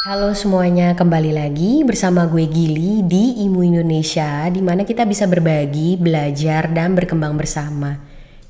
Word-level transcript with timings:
Halo 0.00 0.32
semuanya, 0.32 0.96
kembali 0.96 1.36
lagi 1.36 1.84
bersama 1.84 2.24
gue 2.24 2.48
Gili 2.48 3.04
di 3.04 3.44
Imu 3.44 3.60
Indonesia 3.60 4.48
di 4.48 4.64
mana 4.64 4.88
kita 4.88 5.04
bisa 5.04 5.28
berbagi, 5.28 6.00
belajar, 6.00 6.72
dan 6.72 6.96
berkembang 6.96 7.36
bersama. 7.36 8.00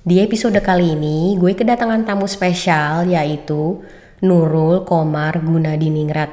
Di 0.06 0.22
episode 0.22 0.62
kali 0.62 0.94
ini, 0.94 1.34
gue 1.34 1.50
kedatangan 1.58 2.06
tamu 2.06 2.30
spesial 2.30 3.10
yaitu 3.10 3.82
Nurul 4.22 4.86
Komar 4.86 5.42
Gunadiningrat 5.42 6.30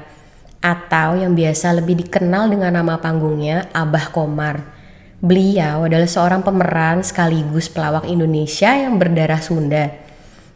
atau 0.61 1.17
yang 1.17 1.33
biasa 1.33 1.73
lebih 1.81 1.97
dikenal 2.05 2.53
dengan 2.53 2.77
nama 2.77 3.01
panggungnya 3.01 3.73
Abah 3.73 4.13
Komar. 4.13 4.69
Beliau 5.17 5.89
adalah 5.89 6.05
seorang 6.05 6.45
pemeran 6.45 7.01
sekaligus 7.01 7.73
pelawak 7.73 8.05
Indonesia 8.05 8.69
yang 8.69 9.01
berdarah 9.01 9.41
Sunda. 9.41 9.97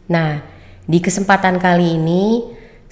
Nah, 0.06 0.38
di 0.86 1.02
kesempatan 1.02 1.58
kali 1.58 1.98
ini 1.98 2.22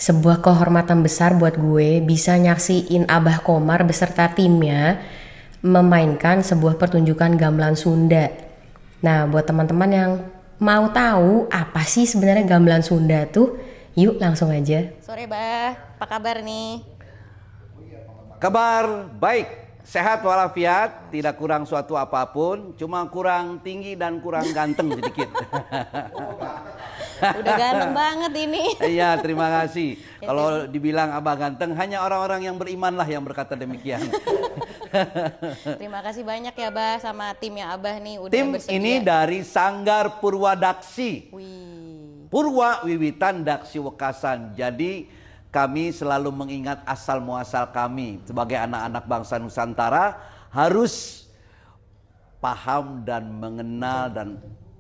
sebuah 0.00 0.40
kehormatan 0.40 1.04
besar 1.04 1.36
buat 1.36 1.60
gue 1.60 2.00
bisa 2.00 2.32
nyaksiin 2.40 3.04
Abah 3.04 3.44
Komar 3.44 3.84
beserta 3.84 4.32
timnya 4.32 4.96
memainkan 5.60 6.40
sebuah 6.40 6.80
pertunjukan 6.80 7.36
gamelan 7.36 7.76
Sunda. 7.76 8.32
Nah, 9.04 9.28
buat 9.28 9.44
teman-teman 9.44 9.90
yang 9.92 10.12
mau 10.56 10.88
tahu 10.88 11.52
apa 11.52 11.84
sih 11.84 12.08
sebenarnya 12.08 12.48
gamelan 12.48 12.80
Sunda 12.80 13.28
tuh, 13.28 13.60
yuk 13.92 14.16
langsung 14.16 14.48
aja. 14.48 14.88
Sore 15.04 15.28
Bah, 15.28 15.76
apa 15.76 16.06
kabar 16.08 16.40
nih? 16.40 16.80
Kabar 18.40 19.12
baik, 19.20 19.52
sehat 19.84 20.24
walafiat, 20.24 21.12
tidak 21.12 21.36
kurang 21.36 21.68
suatu 21.68 22.00
apa 22.00 22.24
pun, 22.32 22.72
cuma 22.80 23.04
kurang 23.12 23.60
tinggi 23.60 24.00
dan 24.00 24.16
kurang 24.16 24.48
ganteng 24.56 24.96
sedikit. 24.96 25.28
Udah 27.20 27.54
ganteng 27.56 27.92
banget 27.92 28.32
ini. 28.48 28.64
Iya, 28.96 29.20
terima 29.20 29.46
kasih. 29.48 30.00
Kalau 30.20 30.66
dibilang 30.66 31.12
abah 31.14 31.36
ganteng, 31.36 31.76
hanya 31.76 32.02
orang-orang 32.02 32.48
yang 32.48 32.56
beriman 32.56 32.96
lah 32.96 33.06
yang 33.06 33.22
berkata 33.22 33.54
demikian. 33.54 34.02
Terima 35.78 36.02
kasih 36.02 36.26
banyak 36.26 36.50
ya 36.50 36.70
Bah 36.74 36.98
sama 36.98 37.30
timnya 37.38 37.70
Abah 37.70 38.02
nih 38.02 38.18
udah 38.18 38.34
Tim 38.34 38.58
bersedia. 38.58 38.74
ini 38.74 38.92
dari 38.98 39.46
Sanggar 39.46 40.18
Purwadaksi. 40.18 41.30
Wih. 41.30 42.26
Purwa 42.26 42.82
Wiwitan 42.82 43.46
Daksi 43.46 43.78
Wekasan. 43.78 44.54
Jadi 44.58 45.06
kami 45.50 45.90
selalu 45.90 46.30
mengingat 46.30 46.82
asal 46.86 47.18
muasal 47.18 47.70
kami 47.74 48.22
sebagai 48.22 48.54
anak-anak 48.54 49.04
bangsa 49.06 49.38
Nusantara 49.38 50.18
harus 50.50 51.26
paham 52.38 53.02
dan 53.02 53.30
mengenal 53.30 54.10
dan 54.10 54.28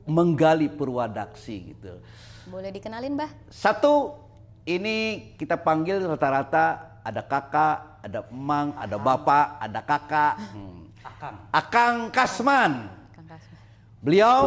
menggali 0.06 0.66
Purwadaksi 0.70 1.74
gitu. 1.74 2.02
Boleh 2.50 2.74
dikenalin 2.74 3.14
Bah? 3.14 3.30
Satu, 3.46 4.18
ini 4.66 5.30
kita 5.38 5.54
panggil 5.54 6.02
rata-rata 6.02 6.98
ada 7.06 7.22
kakak, 7.22 8.02
ada 8.02 8.26
emang, 8.26 8.74
ada 8.74 8.98
bapak, 8.98 9.46
ada 9.62 9.80
kakak. 9.86 10.34
Hmm. 10.50 10.90
Akang. 11.00 11.36
Akang 11.54 11.96
Kasman. 12.10 12.72
Kang 13.14 13.26
Kasman. 13.30 13.58
Beliau 14.02 14.38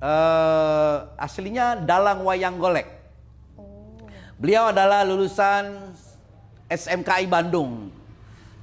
eh, 0.00 0.96
aslinya 1.20 1.76
dalang 1.76 2.24
wayang 2.24 2.56
golek. 2.56 2.88
Beliau 4.40 4.72
adalah 4.72 5.04
lulusan 5.04 5.92
SMKI 6.72 7.28
Bandung, 7.28 7.92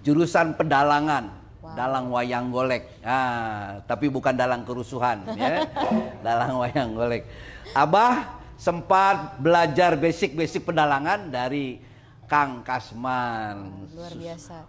jurusan 0.01 0.57
pedalangan, 0.57 1.29
dalang 1.77 2.09
wayang 2.09 2.49
golek. 2.49 2.89
Ah, 3.05 3.77
tapi 3.85 4.09
bukan 4.09 4.33
dalang 4.33 4.65
kerusuhan, 4.65 5.21
ya. 5.37 5.69
dalang 6.25 6.57
wayang 6.57 6.97
golek. 6.97 7.29
Abah 7.77 8.36
sempat 8.57 9.37
belajar 9.37 9.93
basic-basic 9.95 10.65
pedalangan 10.65 11.29
dari 11.29 11.77
Kang 12.25 12.65
Kasman. 12.65 13.87
Luar 13.93 14.13
biasa. 14.17 14.65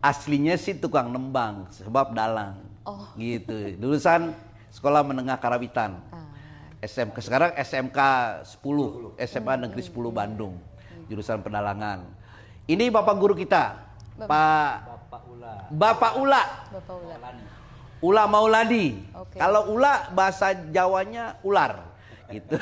Aslinya 0.00 0.56
sih 0.56 0.74
tukang 0.74 1.12
nembang, 1.12 1.68
sebab 1.70 2.16
dalang. 2.16 2.58
Oh. 2.82 3.06
Gitu. 3.14 3.76
Lulusan 3.78 4.32
Sekolah 4.72 5.04
Menengah 5.04 5.36
Karawitan. 5.36 6.00
Ah. 6.10 6.26
SMK 6.80 7.18
sekarang 7.20 7.50
SMK 7.58 7.98
10, 8.62 9.18
SMA 9.26 9.54
Negeri 9.60 9.82
10 9.82 10.10
Bandung. 10.10 10.54
Jurusan 11.10 11.42
pedalangan. 11.42 12.06
Ini 12.68 12.92
Bapak 12.92 13.16
guru 13.16 13.34
kita. 13.34 13.88
Pak 14.18 14.28
Bapak 14.98 15.22
Ula. 15.30 15.54
Bapak 15.70 16.12
Ula. 16.20 16.42
Ula 17.98 18.22
Mauladi. 18.30 18.94
Oke. 19.16 19.36
Kalau 19.40 19.74
Ula 19.74 20.12
bahasa 20.14 20.54
Jawanya 20.54 21.40
ular. 21.42 21.87
Gitu. 22.28 22.54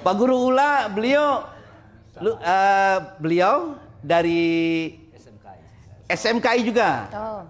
Pak 0.00 0.14
Guru 0.16 0.48
Ula, 0.52 0.88
beliau 0.88 1.44
lu- 2.20 2.40
eh, 2.40 2.98
beliau 3.20 3.76
dari 4.00 4.42
SMKI 6.06 6.60
juga. 6.64 7.10
Oh. 7.12 7.42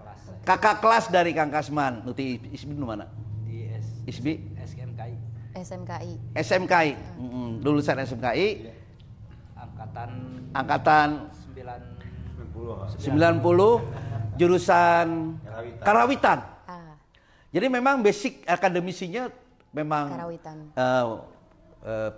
Kakak 0.46 0.78
kelas 0.78 1.10
dari 1.10 1.34
Kang 1.34 1.50
Kasman. 1.50 2.06
Nuti 2.06 2.38
Isbi 2.54 2.72
di 2.74 2.80
mana? 2.82 3.06
di 3.42 3.66
S 3.66 3.86
Isbi 4.06 4.32
SKMKI 4.62 5.14
SMKI. 5.58 6.12
SMKI. 6.38 6.90
Mm-mm, 7.18 7.50
lulusan 7.66 7.98
SMKI 7.98 8.70
angkatan 9.58 10.10
angkatan 10.54 11.08
9 11.54 13.02
90 13.42 14.38
jurusan 14.38 15.06
Karawitan. 15.82 16.38
Ah, 16.38 16.55
Jadi 17.56 17.72
memang 17.72 18.04
basic 18.04 18.44
akademisinya 18.44 19.32
memang 19.72 20.12
Karawitan. 20.12 20.56
eh, 20.76 21.04
eh, 21.88 22.10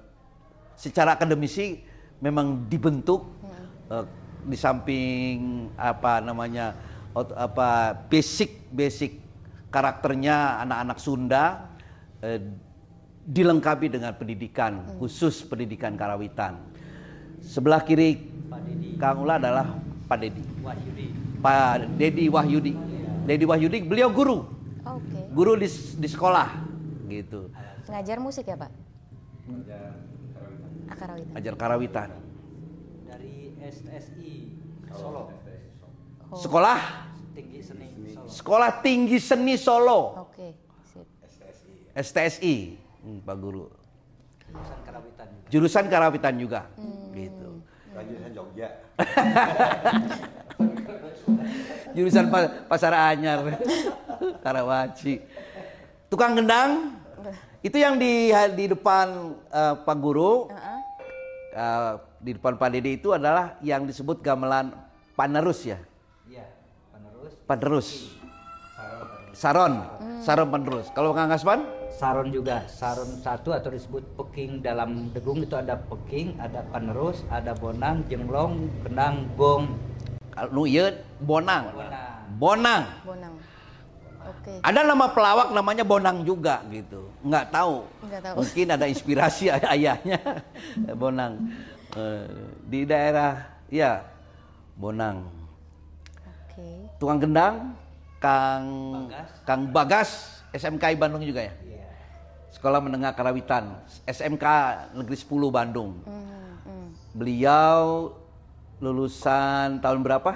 secara 0.75 1.15
akademisi 1.15 1.79
memang 2.19 2.67
dibentuk 2.67 3.31
eh, 3.87 4.03
di 4.43 4.59
samping 4.59 5.71
apa 5.79 6.19
namanya 6.19 6.75
ot- 7.15 7.39
apa 7.39 7.95
basic 8.11 8.67
basic 8.75 9.15
karakternya 9.71 10.59
anak-anak 10.67 10.99
Sunda 10.99 11.71
eh, 12.19 12.43
dilengkapi 13.23 13.95
dengan 13.95 14.19
pendidikan 14.19 14.91
khusus 14.99 15.47
pendidikan 15.47 15.95
Karawitan. 15.95 16.59
Sebelah 17.39 17.87
kiri 17.87 18.27
Kang 18.99 19.23
Ula 19.23 19.39
adalah 19.39 19.71
Pak 20.11 20.19
Dedi. 20.19 20.43
Wahyudi 20.67 21.07
Pak 21.39 21.95
Dedi 21.95 22.25
Wahyudi. 22.27 22.73
Dedi 23.23 23.45
Wahyudi 23.47 23.79
beliau 23.87 24.09
guru, 24.11 24.49
Oke. 24.89 25.18
Guru 25.29 25.55
di, 25.55 25.69
di 25.69 26.07
sekolah 26.07 26.49
gitu. 27.07 27.51
Ngajar 27.87 28.19
musik 28.19 28.45
ya 28.45 28.55
Pak? 28.55 28.71
Akarawitan. 30.89 31.35
Ajar 31.35 31.55
Karawitan. 31.55 32.09
dari 33.05 33.53
SSI 33.59 34.33
Solo 34.91 35.23
Oh. 36.29 36.37
Sekolah 36.37 37.09
tinggi 37.33 37.61
seni 37.65 37.89
Solo 38.07 38.29
Sekolah 38.29 38.71
Tinggi 38.79 39.17
Seni 39.17 39.55
Solo, 39.57 40.01
Oke, 40.29 40.53
sip. 40.85 41.07
STSI, 41.97 42.77
Hmm, 43.01 43.19
Pak 43.25 43.37
Guru. 43.39 43.65
jurusan 44.45 44.79
Karawitan 44.85 45.27
Jurusan 45.49 45.85
Karawitan 45.89 46.35
juga, 46.37 46.61
gitu. 47.11 47.65
Lanjutan 47.97 48.31
Jogja. 48.31 48.69
Jurusan 51.97 52.29
Pa- 52.29 52.53
Pasar 52.69 52.93
Anyar, 52.93 53.41
Karawaci. 54.49 55.21
Tukang 56.09 56.33
gendang, 56.41 56.97
itu 57.61 57.77
yang 57.77 58.01
di 58.01 58.33
di 58.57 58.65
depan 58.65 59.37
eh, 59.53 59.75
Pak 59.77 59.97
Guru, 60.01 60.49
Heeh. 60.49 60.81
eh, 61.53 61.93
di 62.25 62.33
depan 62.33 62.57
Pak 62.57 62.69
Dede 62.73 62.97
itu 62.97 63.13
adalah 63.13 63.61
yang 63.61 63.85
disebut 63.85 64.25
gamelan 64.25 64.73
panerus 65.13 65.69
ya, 65.69 65.77
iya 66.25 66.49
penerus 66.95 67.33
panerus. 67.45 67.89
Saron, 69.39 69.87
Saron 70.19 70.51
panerus. 70.51 70.91
Kalau 70.97 71.15
Kang 71.15 71.31
Kasman? 71.31 71.63
Saron 71.95 72.35
juga 72.35 72.67
Saron 72.67 73.07
satu 73.23 73.55
atau 73.55 73.71
disebut 73.71 74.03
peking 74.19 74.59
dalam 74.59 75.15
degung 75.15 75.47
itu 75.47 75.55
ada 75.55 75.79
peking 75.79 76.35
ada 76.43 76.67
penerus 76.75 77.23
ada 77.31 77.55
bonang 77.55 78.03
jenglong 78.11 78.67
kendang 78.83 79.31
gong 79.39 79.79
Kalau 80.35 80.51
nu 80.51 80.63
ieu 80.67 80.91
Bonang. 81.23 81.71
Bonang. 81.71 82.19
Bonang. 82.39 82.83
Bonang. 83.07 83.35
Oke. 84.39 84.55
Ada 84.63 84.81
nama 84.83 85.07
pelawak 85.11 85.51
namanya 85.51 85.83
Bonang 85.83 86.23
juga 86.23 86.63
gitu. 86.71 87.11
Nggak 87.21 87.51
tahu. 87.51 87.83
Nggak 88.07 88.21
tahu. 88.23 88.35
Mungkin 88.39 88.67
ada 88.71 88.87
inspirasi 88.87 89.51
ay- 89.51 89.69
ayahnya 89.75 90.19
Bonang. 91.03 91.51
Eh, 91.93 92.29
di 92.65 92.87
daerah 92.87 93.43
ya 93.67 94.07
Bonang. 94.79 95.27
Oke. 96.23 96.87
Tukang 96.97 97.19
gendang 97.19 97.75
Kang 98.19 98.67
Bagas. 99.07 99.29
Kang 99.47 99.63
Bagas 99.71 100.11
SMKI 100.51 100.95
Bandung 100.95 101.23
juga 101.23 101.47
ya. 101.47 101.55
iya 101.63 101.87
Sekolah 102.49 102.83
Menengah 102.83 103.15
Karawitan 103.15 103.79
SMK 104.03 104.45
Negeri 104.97 105.17
10 105.17 105.29
Bandung. 105.53 106.03
Hmm, 106.03 106.55
hmm. 106.67 106.87
Beliau 107.15 108.11
lulusan 108.79 109.79
tahun 109.79 110.03
berapa? 110.03 110.35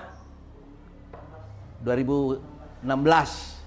2016. 1.83 3.62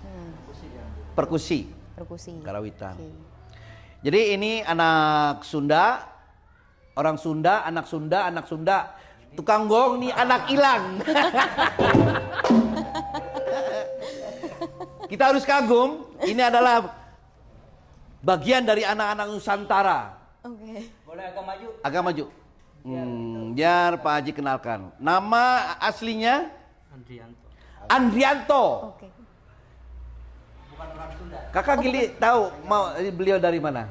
Perkusi 1.15 1.71
Perkusi. 1.95 2.43
Karawitan. 2.43 2.91
Oke. 2.99 3.07
Jadi 4.03 4.35
ini 4.35 4.59
anak 4.61 5.47
Sunda 5.47 6.03
orang 6.95 7.17
Sunda, 7.19 7.63
anak 7.67 7.85
Sunda, 7.87 8.27
anak 8.27 8.45
Sunda. 8.47 8.95
Tukang 9.35 9.67
gong 9.67 9.99
nih 9.99 10.15
anak 10.15 10.47
hilang. 10.47 10.83
Kita 15.11 15.31
harus 15.31 15.43
kagum, 15.43 16.07
ini 16.23 16.39
adalah 16.39 16.81
bagian 18.23 18.63
dari 18.63 18.87
anak-anak 18.87 19.27
Nusantara. 19.27 20.17
Oke. 20.41 20.87
Boleh 21.03 21.25
agak 21.29 21.43
maju? 21.43 21.67
Agak 21.83 22.01
maju. 22.01 22.25
Hmm, 22.85 23.53
biar 23.57 23.97
Pak 23.99 24.13
Haji 24.21 24.31
kenalkan. 24.33 24.93
Nama 25.01 25.75
aslinya 25.83 26.47
Andrianto. 26.93 27.45
Andrianto. 27.91 28.65
Oke. 28.95 29.07
Sunda. 29.11 29.24
Kakak 31.55 31.77
Gili 31.81 32.11
tahu 32.19 32.51
mau 32.67 32.91
beliau 33.15 33.39
dari 33.39 33.59
mana? 33.59 33.87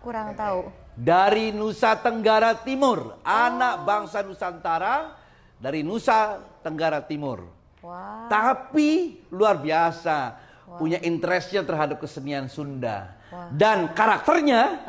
Kurang 0.00 0.32
tahu. 0.38 0.70
Dari 0.96 1.52
Nusa 1.52 1.92
Tenggara 1.98 2.56
Timur, 2.56 3.20
anak 3.20 3.84
bangsa 3.84 4.24
Nusantara 4.24 5.12
dari 5.60 5.84
Nusa 5.84 6.40
Tenggara 6.64 7.04
Timur. 7.04 7.44
Wah. 7.84 8.26
Tapi 8.30 9.20
luar 9.28 9.60
biasa, 9.60 10.38
punya 10.78 10.98
interestnya 11.04 11.62
terhadap 11.62 12.00
kesenian 12.00 12.48
Sunda 12.50 13.14
dan 13.52 13.92
karakternya 13.92 14.82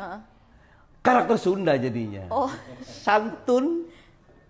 karakter 1.02 1.36
Sunda 1.38 1.74
jadinya. 1.78 2.26
Oh. 2.32 2.50
Santun, 2.82 3.86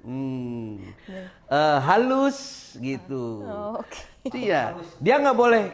hmm, 0.07 0.81
eh, 1.49 1.79
halus 1.85 2.73
gitu. 2.81 3.45
Oh, 3.45 3.81
Oke. 3.81 4.05
Iya, 4.33 4.77
dia 5.01 5.17
nggak 5.21 5.39
boleh 5.39 5.73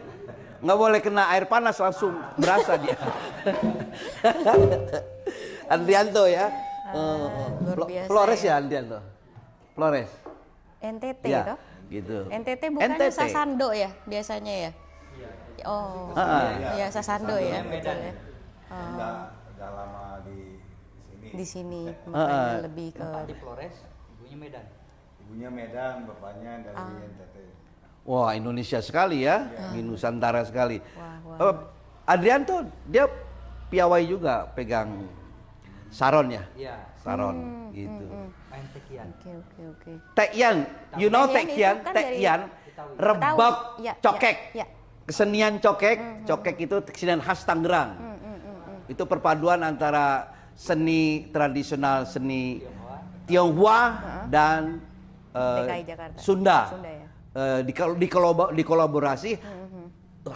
nggak 0.64 0.78
boleh 0.78 0.99
kena 0.99 1.28
air 1.28 1.44
panas 1.44 1.76
langsung 1.76 2.16
berasa 2.34 2.81
dia. 2.81 2.96
Andrianto 5.66 6.25
ya. 6.25 6.49
Luar 6.88 7.75
Flo- 7.75 7.88
biasa 7.88 8.08
Flores 8.08 8.40
ya. 8.40 8.49
ya 8.49 8.55
Andrianto. 8.56 8.99
Flores. 9.75 10.11
NTT 10.81 11.22
Ya, 11.26 11.43
toh? 11.46 11.58
gitu. 11.88 12.16
NTT 12.28 12.62
bukannya 12.70 12.96
NTT. 12.99 13.12
Sasando 13.12 13.69
ya 13.72 13.90
biasanya 14.05 14.55
ya? 14.64 14.70
Oh. 15.64 16.12
Ah, 16.12 16.75
Iya 16.75 16.87
Sasando 16.88 17.37
ya. 17.37 17.60
Medan. 17.60 17.72
betul 17.94 17.96
ya. 18.02 18.12
Udah, 18.75 19.12
udah 19.55 19.69
lama 19.70 20.05
di 20.25 20.58
sini. 21.00 21.26
Di 21.31 21.44
sini 21.46 21.82
Ah, 22.06 22.08
makanya 22.10 22.60
lebih 22.62 22.88
ke 22.90 23.06
di 23.25 23.34
Flores, 23.34 23.75
ibunya 24.10 24.37
Medan. 24.38 24.67
Ibunya 25.20 25.49
Medan, 25.49 25.94
bapaknya 26.05 26.52
dari 26.62 26.93
NTT. 27.06 27.37
Wah 28.05 28.37
Indonesia 28.37 28.85
sekali 28.85 29.25
ya, 29.25 29.49
di 29.73 29.81
Nusantara 29.81 30.45
sekali. 30.45 30.77
Wah, 30.93 31.17
wah. 31.25 31.39
Eh, 31.41 31.56
Adrianto 32.05 32.61
dia 32.85 33.09
piawai 33.73 34.05
juga 34.05 34.45
pegang 34.53 35.09
saron 35.89 36.29
ya, 36.29 36.45
Iya. 36.53 36.77
saron 37.01 37.37
Hmm, 37.41 37.73
gitu. 37.73 38.05
Main 38.53 38.65
tekian. 38.77 39.09
Oke 39.09 39.31
oke 39.41 39.62
oke. 39.73 39.93
Tekian, 40.12 40.56
you 41.01 41.09
know 41.09 41.25
Tekian 41.25 41.49
tekian, 41.49 41.77
kan 41.81 41.95
tekian, 41.97 42.41
rebab 43.01 43.55
Ya, 43.81 43.97
cokek. 44.05 44.37
ya, 44.53 44.62
ya. 44.62 44.67
Kesenian 45.09 45.56
cokek, 45.65 46.29
cokek 46.29 46.56
itu 46.61 46.77
kesenian 46.93 47.25
khas 47.25 47.41
Tangerang. 47.49 47.97
Itu 48.85 49.09
perpaduan 49.09 49.65
antara 49.65 50.29
seni 50.53 51.33
tradisional 51.33 52.05
seni 52.05 52.61
Tionghoa 53.25 53.81
dan 54.29 54.77
eh, 55.33 55.56
DKI 55.65 55.83
Jakarta. 55.89 56.19
Sunda. 56.21 56.59
Sunda 56.69 56.91
ya. 56.93 57.04
Eh, 57.34 57.60
dikol- 57.66 57.98
dikolobo- 57.98 58.54
dikolaborasi 58.54 59.34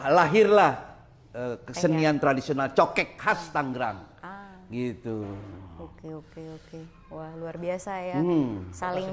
lahirlah 0.05 0.73
eh, 1.31 1.55
kesenian 1.63 2.19
tradisional 2.19 2.75
cokek 2.75 3.15
khas 3.15 3.55
Tangerang. 3.55 4.03
Ah, 4.19 4.51
Gitu. 4.67 5.23
oke 5.79 6.09
oke 6.11 6.43
oke. 6.59 6.79
Wah 7.09 7.31
luar 7.39 7.55
biasa 7.55 8.03
ya. 8.03 8.19
Hmm. 8.19 8.67
Saling 8.75 9.07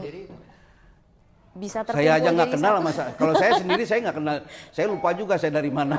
bisa 1.55 1.85
Saya 1.85 2.17
aja 2.17 2.29
nggak 2.33 2.57
kenal 2.57 2.73
sama 2.81 2.91
saya. 2.91 3.11
Kalau 3.13 3.33
saya 3.37 3.51
sendiri 3.55 3.83
saya 3.85 3.99
nggak 4.01 4.17
kenal. 4.17 4.35
Saya 4.75 4.85
lupa 4.89 5.09
juga 5.13 5.37
saya 5.37 5.53
dari 5.53 5.69
mana. 5.69 5.95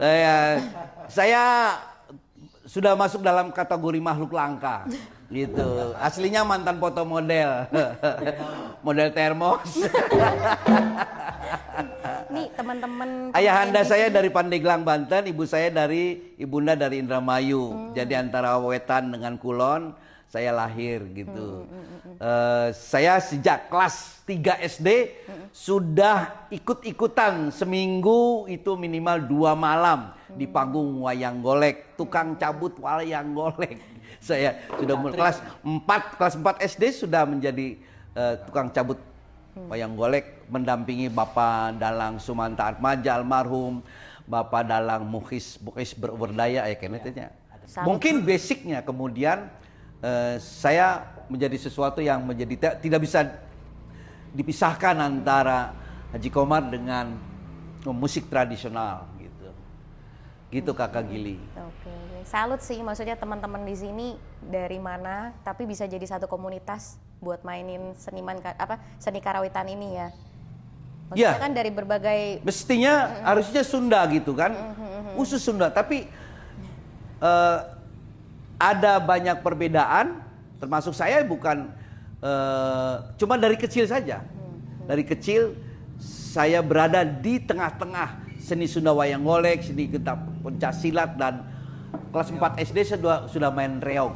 saya, 0.00 0.34
saya 1.06 1.44
sudah 2.64 2.96
masuk 2.96 3.20
dalam 3.20 3.52
kategori 3.52 4.00
makhluk 4.00 4.32
langka. 4.32 4.88
Gitu. 5.34 5.68
Aslinya 5.98 6.46
mantan 6.46 6.78
foto 6.78 7.02
model. 7.02 7.66
model 8.86 9.08
termos. 9.10 9.82
Nih 12.30 12.46
teman-teman. 12.54 13.34
Ayahanda 13.34 13.82
pemain 13.82 13.90
saya 13.90 14.06
dari 14.14 14.30
Pandeglang, 14.30 14.86
Banten, 14.86 15.26
ibu 15.26 15.42
saya 15.42 15.74
dari 15.74 16.34
ibunda 16.38 16.78
dari 16.78 17.02
Indramayu. 17.02 17.90
Jadi 17.98 18.14
antara 18.14 18.54
Wetan 18.62 19.10
dengan 19.10 19.34
Kulon, 19.34 19.90
saya 20.30 20.50
lahir 20.54 21.02
gitu. 21.14 21.66
Eh, 22.18 22.68
saya 22.74 23.18
sejak 23.18 23.70
kelas 23.70 24.22
3 24.26 24.62
SD 24.66 24.88
sudah 25.50 26.46
ikut-ikutan 26.50 27.54
seminggu 27.54 28.46
itu 28.50 28.74
minimal 28.74 29.18
dua 29.26 29.58
malam 29.58 30.14
di 30.34 30.46
panggung 30.46 31.06
wayang 31.06 31.38
golek, 31.38 31.94
tukang 31.94 32.34
cabut 32.34 32.74
wayang 32.82 33.30
golek. 33.34 33.93
Saya 34.24 34.56
sudah 34.80 34.96
mulai 34.96 35.12
kelas 35.20 35.36
4 35.60 36.16
kelas 36.16 36.34
4 36.40 36.68
SD 36.72 36.82
sudah 37.04 37.28
menjadi 37.28 37.76
eh, 38.16 38.34
tukang 38.48 38.72
cabut 38.72 38.96
wayang 39.68 39.92
golek 39.92 40.48
mendampingi 40.48 41.12
Bapak 41.12 41.76
Dalang 41.76 42.16
Sumanta 42.16 42.72
Atmaja 42.72 43.20
almarhum, 43.20 43.84
Bapak 44.24 44.64
Dalang 44.64 45.04
Mukhis 45.04 45.60
Mukhis 45.60 45.92
Berdaya 45.92 46.64
ya 46.64 46.76
kenetnya. 46.80 47.36
Salut. 47.68 47.96
Mungkin 47.96 48.24
basicnya 48.24 48.80
kemudian 48.80 49.52
eh, 50.00 50.40
saya 50.40 51.04
menjadi 51.28 51.60
sesuatu 51.60 52.00
yang 52.00 52.24
menjadi 52.24 52.54
ti- 52.56 52.88
tidak 52.88 53.04
bisa 53.04 53.28
dipisahkan 54.32 54.96
antara 55.04 55.76
Haji 56.16 56.30
Komar 56.32 56.64
dengan 56.72 57.12
musik 57.84 58.32
tradisional 58.32 59.04
gitu. 60.54 60.70
Kakak 60.70 61.10
Gili. 61.10 61.42
Oke, 61.58 61.90
oke. 61.90 62.18
salut 62.22 62.62
sih 62.62 62.78
maksudnya 62.78 63.18
teman-teman 63.18 63.66
di 63.66 63.74
sini 63.74 64.06
dari 64.38 64.78
mana 64.78 65.34
tapi 65.42 65.66
bisa 65.66 65.84
jadi 65.84 66.06
satu 66.06 66.30
komunitas 66.30 66.96
buat 67.18 67.42
mainin 67.42 67.92
seniman 67.98 68.38
apa 68.56 68.78
seni 69.02 69.18
karawitan 69.18 69.66
ini 69.66 69.98
ya. 69.98 70.08
Maksudnya 71.10 71.36
Ya. 71.36 71.42
kan 71.42 71.52
dari 71.52 71.68
berbagai 71.68 72.20
Mestinya 72.40 73.12
harusnya 73.28 73.60
Sunda 73.60 74.00
gitu 74.08 74.32
kan, 74.32 74.56
khusus 75.18 75.42
Sunda. 75.42 75.68
Tapi 75.68 76.08
eh, 77.20 77.58
ada 78.56 78.92
banyak 79.02 79.44
perbedaan, 79.44 80.24
termasuk 80.56 80.96
saya 80.96 81.20
bukan 81.20 81.68
eh, 82.24 82.94
cuma 83.20 83.36
dari 83.36 83.60
kecil 83.60 83.84
saja. 83.84 84.24
Dari 84.88 85.04
kecil 85.04 85.56
saya 86.00 86.64
berada 86.64 87.04
di 87.04 87.36
tengah-tengah 87.36 88.23
seni 88.44 88.68
Sunda 88.68 88.92
wayang 88.92 89.24
golek, 89.24 89.64
seni 89.64 89.88
getap 89.88 90.20
pencaksilat 90.44 91.16
dan 91.16 91.48
kelas 92.12 92.28
4 92.28 92.60
SD 92.60 92.78
sudah 92.84 93.24
sudah 93.24 93.48
main 93.48 93.80
reog, 93.80 94.12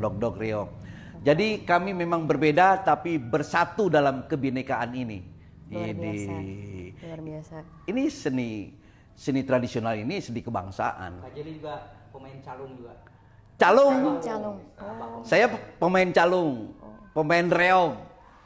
dog 0.00 0.40
reog. 0.40 0.72
Jadi 1.20 1.64
kami 1.64 1.92
memang 1.92 2.24
berbeda 2.24 2.80
tapi 2.80 3.20
bersatu 3.20 3.92
dalam 3.92 4.24
kebinekaan 4.24 4.92
ini. 4.96 5.20
luar 5.68 5.92
Ini 5.92 5.96
biasa. 5.96 6.32
Luar 7.04 7.20
biasa. 7.20 7.56
ini 7.88 8.02
seni 8.08 8.50
seni 9.12 9.40
tradisional 9.44 9.96
ini 9.96 10.20
seni 10.20 10.40
kebangsaan. 10.40 11.24
Jeli 11.32 11.60
juga 11.60 11.92
pemain 12.12 12.36
calung 12.40 12.72
juga. 12.76 12.92
Calung, 13.54 14.18
Calung. 14.18 14.58
Oh, 14.82 15.22
saya 15.22 15.46
pe- 15.46 15.62
pemain 15.78 16.10
calung, 16.10 16.74
pemain 17.14 17.46
reog. 17.46 17.92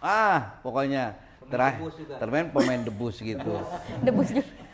Ah, 0.04 0.60
pokoknya 0.60 1.16
terakhir 1.48 1.80
termain 2.20 2.46
pemain 2.52 2.80
debus 2.84 3.16
gitu. 3.18 3.52
debus 4.06 4.28
juga. 4.30 4.67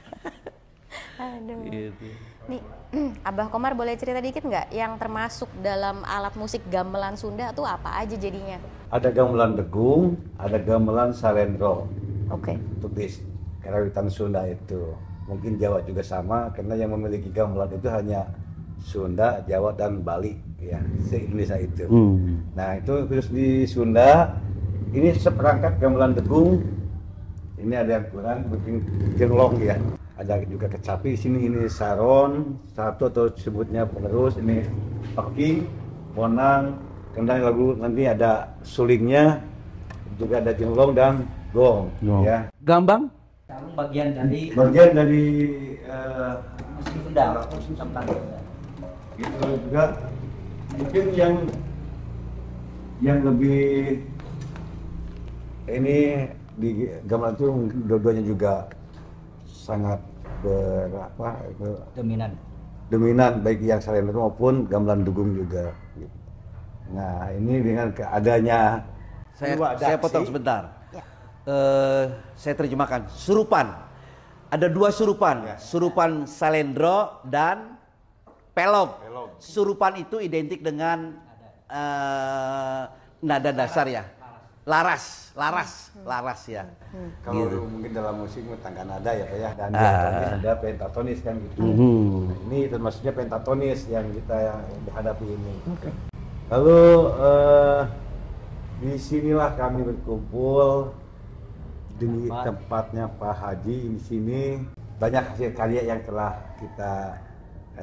Aduh. 1.18 1.60
gitu. 1.70 2.06
Nih, 2.44 2.60
Abah 3.28 3.48
Komar 3.48 3.72
boleh 3.72 3.96
cerita 3.96 4.20
dikit 4.20 4.44
nggak 4.44 4.74
yang 4.74 4.98
termasuk 5.00 5.48
dalam 5.64 6.04
alat 6.04 6.34
musik 6.36 6.60
gamelan 6.68 7.16
Sunda 7.16 7.54
tuh 7.56 7.64
apa 7.64 8.02
aja 8.02 8.14
jadinya? 8.18 8.60
Ada 8.92 9.10
gamelan 9.10 9.56
degung, 9.56 10.18
ada 10.36 10.60
gamelan 10.60 11.16
salendro. 11.16 11.88
Oke. 12.28 12.58
Untuk 12.78 12.92
di 12.94 13.08
karawitan 13.64 14.12
Sunda 14.12 14.44
itu. 14.44 14.92
Mungkin 15.24 15.56
Jawa 15.56 15.80
juga 15.80 16.04
sama 16.04 16.52
karena 16.52 16.76
yang 16.76 16.92
memiliki 16.92 17.32
gamelan 17.32 17.72
itu 17.72 17.88
hanya 17.88 18.28
Sunda, 18.84 19.40
Jawa 19.48 19.72
dan 19.72 20.04
Bali 20.04 20.36
ya, 20.60 20.76
se-Indonesia 21.08 21.56
itu. 21.56 21.88
Nah, 22.52 22.76
itu 22.76 23.08
khusus 23.08 23.32
di 23.32 23.64
Sunda 23.64 24.36
ini 24.92 25.16
seperangkat 25.16 25.80
gamelan 25.80 26.12
degung. 26.12 26.60
Ini 27.56 27.74
ada 27.80 27.96
yang 27.96 28.06
kurang 28.12 28.38
bikin 28.52 28.84
jenglong 29.16 29.56
ya. 29.64 29.80
Ada 30.14 30.46
juga 30.46 30.70
kecapi 30.70 31.14
di 31.14 31.18
sini 31.18 31.38
ini 31.50 31.66
saron, 31.66 32.54
satu 32.70 33.10
atau 33.10 33.26
sebutnya 33.34 33.82
penerus 33.82 34.38
ini 34.38 34.62
peking, 35.18 35.66
bonang, 36.14 36.78
kendang 37.18 37.42
lagu 37.42 37.74
nanti 37.74 38.06
ada 38.06 38.46
sulingnya, 38.62 39.42
juga 40.14 40.38
ada 40.38 40.54
jenglong 40.54 40.94
dan 40.94 41.26
gong 41.50 41.90
ya. 42.22 42.46
Gambang? 42.62 43.10
Bagian 43.74 44.14
dari 44.14 44.54
Bagian 44.54 44.90
dari 44.94 45.26
eh, 45.82 46.34
musim 47.50 47.74
sampan. 47.74 48.06
gitu 49.14 49.46
juga 49.70 49.94
mungkin 50.74 51.04
yang 51.14 51.34
yang 52.98 53.18
lebih 53.22 54.02
ini 55.70 56.26
di 56.58 56.90
gamelan 57.06 57.34
itu 57.38 57.46
dua-duanya 57.86 58.24
juga 58.26 58.66
sangat 59.64 60.00
berapa 60.44 61.28
itu 61.48 61.68
dominan 61.96 62.36
dominan 62.92 63.40
baik 63.40 63.64
yang 63.64 63.80
salendro 63.80 64.28
maupun 64.28 64.68
gamelan 64.68 65.00
dugung 65.08 65.32
juga. 65.32 65.72
gitu. 65.96 66.18
Nah 66.92 67.32
ini 67.32 67.64
dengan 67.64 67.88
keadanya 67.96 68.84
Saya, 69.34 69.56
dua 69.56 69.68
saya 69.80 69.96
potong 69.96 70.28
sebentar. 70.28 70.62
Ya. 70.92 71.02
Eh, 71.48 72.04
saya 72.38 72.54
terjemahkan. 72.54 73.08
Surupan. 73.10 73.66
Ada 74.52 74.70
dua 74.70 74.94
surupan. 74.94 75.36
Ya. 75.42 75.56
Surupan 75.58 76.28
salendro 76.28 77.24
dan 77.26 77.80
pelog. 78.54 79.00
Pelog. 79.02 79.28
Surupan 79.42 79.98
itu 79.98 80.22
identik 80.22 80.62
dengan 80.62 81.18
eh, 81.66 82.82
nada 83.24 83.50
dasar 83.50 83.90
ya. 83.90 84.06
Laras, 84.64 85.28
laras, 85.36 85.92
laras 86.08 86.40
ya. 86.48 86.64
Kalau 87.20 87.44
Gitu. 87.44 87.68
mungkin 87.68 87.92
dalam 87.92 88.16
musik 88.24 88.48
tangga 88.64 88.80
nada 88.88 89.12
ya 89.12 89.28
Pak 89.28 89.36
ya 89.36 89.50
dan 89.52 89.70
diatonis 89.76 90.32
ada 90.40 90.52
pentatonis 90.56 91.18
kan 91.20 91.34
gitu. 91.36 91.60
Mhm. 91.60 91.84
Nah, 92.24 92.36
ini 92.48 92.58
termasuknya 92.72 93.12
pentatonis 93.12 93.80
yang 93.92 94.08
kita 94.08 94.36
yang 94.40 94.60
hadapi 94.88 95.26
ini. 95.28 95.54
Lalu 96.48 96.80
eh, 97.20 97.80
di 98.80 98.92
sinilah 98.96 99.52
kami 99.52 99.84
berkumpul 99.84 100.96
di 102.00 102.08
Tempat. 102.32 102.44
tempatnya 102.48 103.04
Pak 103.20 103.34
Haji 103.36 103.76
di 103.94 104.00
sini 104.00 104.40
banyak 104.96 105.24
hasil 105.28 105.52
karya 105.52 105.92
yang 105.92 106.00
telah 106.08 106.40
kita 106.56 107.20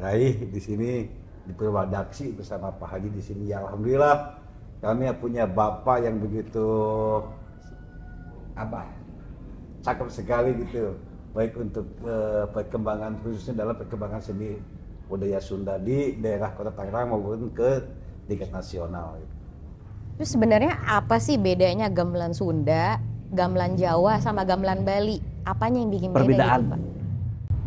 raih 0.01 0.49
di 0.49 0.57
sini 0.57 1.05
di 1.45 1.53
Purwadaksi 1.53 2.33
bersama 2.33 2.73
Pak 2.73 2.89
Haji 2.97 3.09
di 3.13 3.21
sini. 3.21 3.53
Ya 3.53 3.61
alhamdulillah 3.61 4.40
kami 4.81 5.05
punya 5.21 5.45
bapak 5.45 6.01
yang 6.01 6.17
begitu 6.17 6.65
apa 8.57 8.89
cakep 9.85 10.09
sekali 10.09 10.57
gitu 10.65 10.97
baik 11.31 11.53
untuk 11.55 11.87
eh, 12.03 12.43
perkembangan 12.51 13.21
khususnya 13.23 13.63
dalam 13.63 13.77
perkembangan 13.77 14.19
seni 14.19 14.57
budaya 15.07 15.39
Sunda 15.39 15.75
di 15.79 16.17
daerah 16.19 16.51
Kota 16.55 16.71
Tangerang 16.71 17.11
maupun 17.11 17.51
ke 17.51 17.83
tingkat 18.31 18.51
nasional. 18.51 19.19
gitu. 19.19 19.33
Terus 20.19 20.29
sebenarnya 20.35 20.75
apa 20.87 21.19
sih 21.19 21.35
bedanya 21.35 21.91
gamelan 21.91 22.31
Sunda, 22.31 22.99
gamelan 23.31 23.75
Jawa 23.75 24.23
sama 24.23 24.47
gamelan 24.47 24.87
Bali? 24.87 25.19
Apanya 25.43 25.83
yang 25.83 25.91
bikin 25.91 26.09
beda 26.11 26.19
Perbedaan. 26.19 26.59
gitu, 26.59 26.71
Pak? 26.71 26.79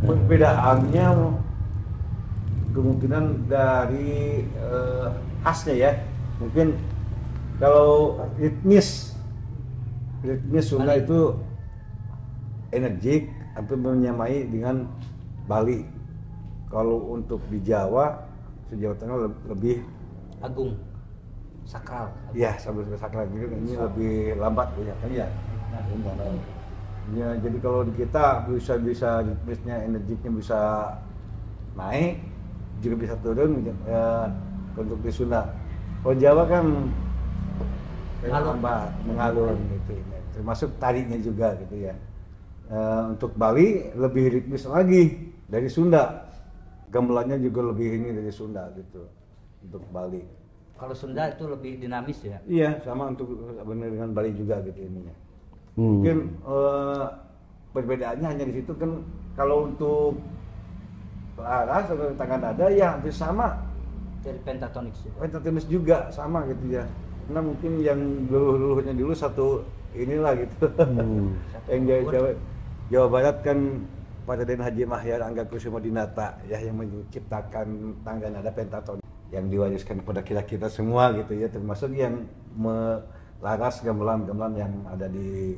Perbedaannya 0.04 1.06
kemungkinan 2.75 3.25
dari 3.49 4.44
eh, 4.44 5.09
khasnya 5.44 5.75
ya 5.76 5.90
mungkin 6.40 6.76
kalau 7.62 8.18
ritmis 8.40 9.14
ritmis 10.25 10.64
Sunda 10.66 10.96
itu 10.99 11.37
energik 12.75 13.30
hampir 13.54 13.76
menyamai 13.78 14.49
dengan 14.50 14.88
Bali. 15.46 15.87
Kalau 16.73 17.14
untuk 17.14 17.38
di 17.52 17.62
Jawa 17.62 18.26
Jawa 18.75 18.94
Tengah 18.99 19.16
le- 19.28 19.42
lebih 19.46 19.76
agung 20.42 20.75
sakral. 21.62 22.11
Ya 22.34 22.58
sambil 22.58 22.82
sakral. 22.99 23.30
Ini 23.30 23.46
ini 23.62 23.73
lebih 23.78 24.14
lambat 24.42 24.75
punya 24.75 24.94
kan 24.99 25.11
ya 25.14 25.28
ya 27.12 27.37
jadi 27.37 27.56
kalau 27.61 27.84
di 27.84 27.92
kita 27.92 28.49
bisa 28.49 28.80
bisa 28.80 29.20
ritmisnya 29.20 29.76
energiknya 29.84 30.30
bisa 30.32 30.61
naik 31.76 32.23
juga 32.80 32.94
bisa 32.96 33.14
turun 33.20 33.61
ya, 33.87 34.32
untuk 34.75 34.99
di 35.04 35.12
Sunda. 35.12 35.52
Kalau 36.02 36.16
Jawa 36.16 36.44
kan 36.49 36.64
kayak 38.19 38.31
Mengalun. 38.31 38.49
lambat 38.57 38.88
mengalun 39.05 39.57
gitu 39.71 39.93
ya. 39.95 40.19
termasuk 40.33 40.71
tarinya 40.79 41.19
juga 41.19 41.49
gitu 41.59 41.76
ya 41.83 41.95
Eh, 42.64 43.03
untuk 43.12 43.37
Bali 43.37 43.93
lebih 43.93 44.25
ritmis 44.33 44.64
lagi 44.64 45.21
dari 45.45 45.69
Sunda 45.69 46.25
gamelannya 46.88 47.37
juga 47.38 47.61
lebih 47.61 48.00
ini 48.00 48.09
dari 48.11 48.33
Sunda 48.33 48.73
gitu 48.73 49.05
untuk 49.61 49.85
Bali 49.91 50.25
kalau 50.75 50.97
Sunda 50.97 51.29
itu 51.29 51.45
lebih 51.45 51.76
dinamis 51.76 52.25
ya 52.25 52.41
Iya, 52.45 52.81
sama 52.81 53.12
untuk 53.12 53.37
benar 53.61 53.93
dengan 53.93 54.11
Bali 54.11 54.33
juga 54.33 54.64
gitu 54.64 54.81
ininya. 54.81 55.12
Hmm. 55.76 56.00
Mungkin 56.00 56.17
eh, 56.41 57.05
perbedaannya 57.71 58.26
hanya 58.26 58.45
di 58.47 58.55
situ 58.57 58.73
kan 58.73 58.91
kalau 59.35 59.69
untuk 59.69 60.17
laras 61.37 61.85
atau 61.85 62.17
tangan 62.17 62.41
nada 62.41 62.67
ya 62.71 62.97
hampir 62.97 63.12
sama. 63.12 63.61
dari 64.25 64.41
pentatonik 64.41 64.97
sih 64.97 65.12
Pentatonis 65.21 65.69
juga 65.69 66.09
sama 66.09 66.49
gitu 66.49 66.81
ya. 66.81 66.88
Karena 67.25 67.40
mungkin 67.40 67.73
yang 67.81 68.00
dulu-dulunya 68.28 68.93
dulu 68.93 69.12
satu 69.16 69.64
inilah 69.97 70.33
gitu. 70.37 70.66
Hmm. 70.76 71.33
yang 71.73 71.83
Jawa, 71.88 72.02
Jawa, 72.12 72.31
Jawa 72.93 73.07
Barat 73.09 73.37
kan 73.40 73.59
pada 74.25 74.43
Den 74.45 74.61
Haji 74.61 74.85
Mahyar 74.88 75.21
Angga 75.25 75.45
Kusuma 75.49 75.81
Dinata 75.81 76.40
ya 76.49 76.61
yang 76.61 76.81
menciptakan 76.81 77.97
tangga 78.04 78.28
nada 78.33 78.49
pentatonik 78.52 79.04
yang 79.33 79.49
diwariskan 79.52 80.00
kepada 80.00 80.21
kita 80.25 80.43
kita 80.45 80.69
semua 80.73 81.12
gitu 81.12 81.37
ya 81.37 81.49
termasuk 81.49 81.93
yang 81.93 82.25
melaras 82.57 83.85
gamelan-gamelan 83.85 84.54
yang 84.57 84.73
ada 84.88 85.09
di 85.09 85.57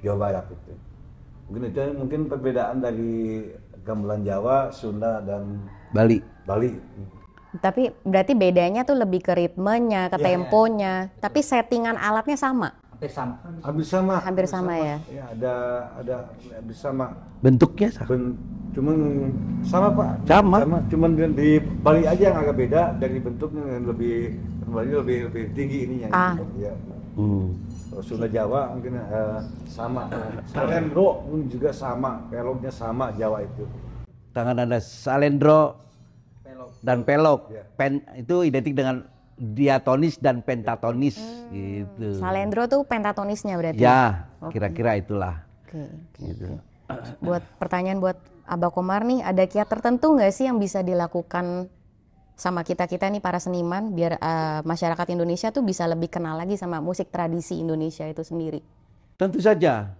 Jawa 0.00 0.28
Barat 0.28 0.46
itu. 0.52 0.72
Mungkin 1.46 1.62
itu 1.70 1.80
mungkin 1.94 2.20
perbedaan 2.26 2.76
dari 2.82 3.48
gamelan 3.86 4.26
Jawa, 4.26 4.74
Sunda 4.74 5.22
dan 5.22 5.62
Bali. 5.94 6.18
Bali. 6.42 6.74
Tapi 7.58 7.92
berarti 8.02 8.32
bedanya 8.32 8.82
tuh 8.82 8.96
lebih 8.96 9.20
ke 9.20 9.32
ritmenya, 9.32 10.08
ke 10.08 10.16
Iya, 10.16 10.22
iya. 10.22 10.26
temponya. 10.38 10.94
Tapi 11.16 11.40
settingan 11.40 11.96
alatnya 11.96 12.36
sama. 12.36 12.70
hampir 12.96 13.12
sama 13.12 13.36
Hampir 13.60 13.84
sama. 13.84 14.14
Hampir 14.24 14.46
sama 14.48 14.72
ya. 14.74 14.96
Ya 15.12 15.24
ada 15.28 15.54
ada 16.00 16.16
hampir 16.48 16.72
sama. 16.72 17.12
Bentuknya 17.44 17.92
sama. 17.92 18.08
Ben, 18.08 18.22
cuman 18.72 18.96
sama 19.60 19.88
pak 19.92 20.08
Sama. 20.24 20.56
cuman 20.88 21.10
di, 21.12 21.24
di 21.32 21.48
Bali 21.80 22.04
aja 22.04 22.32
yang 22.32 22.40
agak 22.40 22.56
beda 22.56 22.96
dari 22.96 23.20
bentuknya 23.20 23.68
yang 23.68 23.84
lebih 23.84 24.16
Bali 24.64 24.90
lebih 24.96 25.18
lebih 25.28 25.42
tinggi 25.52 25.78
ininya 25.84 26.08
Ah. 26.08 26.34
ya. 26.56 26.72
Hmm. 27.16 27.52
Sunda 28.00 28.28
Jawa 28.28 28.72
mungkin 28.72 28.96
eh, 28.96 29.40
sama 29.66 30.08
Salendro 30.46 31.24
pun 31.24 31.48
juga 31.48 31.72
sama 31.72 32.20
peloknya 32.28 32.68
sama 32.68 33.12
Jawa 33.12 33.40
itu 33.40 33.64
Tangan 34.32 34.56
ada 34.58 34.76
salendro 34.76 35.80
dan 36.86 37.02
pelok. 37.02 37.50
Ya. 37.50 37.66
Pen 37.74 37.98
itu 38.14 38.46
identik 38.46 38.78
dengan 38.78 39.02
diatonis 39.36 40.22
dan 40.22 40.40
pentatonis 40.40 41.18
gitu. 41.50 42.22
Salendro 42.22 42.70
tuh 42.70 42.86
pentatonisnya 42.86 43.58
berarti. 43.58 43.82
Ya, 43.82 44.30
kira-kira 44.54 44.94
itulah. 44.94 45.42
Oke. 45.66 45.82
Gitu. 46.22 46.62
Buat 47.18 47.42
pertanyaan 47.58 47.98
buat 47.98 48.16
Abah 48.46 48.70
Komar 48.70 49.02
nih, 49.02 49.26
ada 49.26 49.42
kiat 49.44 49.66
tertentu 49.66 50.14
nggak 50.14 50.30
sih 50.30 50.46
yang 50.46 50.62
bisa 50.62 50.86
dilakukan 50.86 51.66
sama 52.38 52.62
kita 52.62 52.86
kita 52.86 53.10
nih 53.10 53.18
para 53.18 53.42
seniman 53.42 53.96
biar 53.96 54.20
eh, 54.20 54.60
masyarakat 54.62 55.08
Indonesia 55.10 55.50
tuh 55.50 55.66
bisa 55.66 55.88
lebih 55.88 56.12
kenal 56.12 56.36
lagi 56.38 56.54
sama 56.54 56.78
musik 56.78 57.10
tradisi 57.10 57.58
Indonesia 57.58 58.06
itu 58.06 58.22
sendiri. 58.22 58.62
Tentu 59.18 59.42
saja 59.42 59.90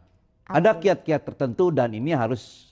ada 0.46 0.70
kiat-kiat 0.78 1.26
tertentu 1.26 1.74
dan 1.74 1.90
ini 1.90 2.14
harus 2.14 2.70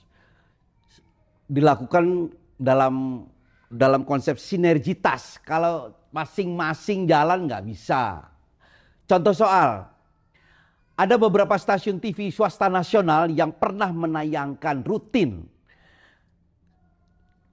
dilakukan 1.51 2.31
dalam 2.55 3.27
dalam 3.71 4.05
konsep 4.05 4.37
sinergitas. 4.39 5.41
Kalau 5.41 5.93
masing-masing 6.13 7.09
jalan 7.09 7.49
nggak 7.49 7.65
bisa. 7.65 8.25
Contoh 9.05 9.35
soal, 9.35 9.85
ada 10.95 11.15
beberapa 11.19 11.53
stasiun 11.59 11.99
TV 11.99 12.31
swasta 12.31 12.71
nasional 12.71 13.29
yang 13.29 13.51
pernah 13.53 13.91
menayangkan 13.91 14.81
rutin 14.81 15.45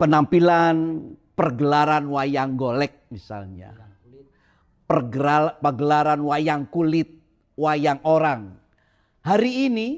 penampilan 0.02 0.98
pergelaran 1.38 2.10
wayang 2.10 2.58
golek 2.58 3.06
misalnya. 3.14 3.70
Pergeral, 4.82 5.62
pagelaran 5.62 6.20
wayang 6.26 6.66
kulit, 6.66 7.06
wayang 7.54 8.02
orang. 8.02 8.58
Hari 9.22 9.70
ini 9.70 9.88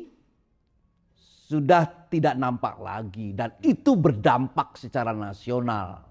sudah 1.49 1.89
tidak 2.13 2.37
nampak 2.37 2.77
lagi 2.77 3.33
dan 3.33 3.57
itu 3.65 3.97
berdampak 3.97 4.77
secara 4.77 5.17
nasional. 5.17 6.04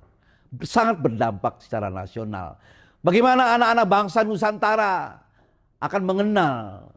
Sangat 0.61 1.01
berdampak 1.01 1.65
secara 1.65 1.89
nasional. 1.89 2.61
Bagaimana 3.01 3.57
anak-anak 3.57 3.87
bangsa 3.89 4.21
Nusantara 4.21 5.17
akan 5.81 6.01
mengenal 6.05 6.87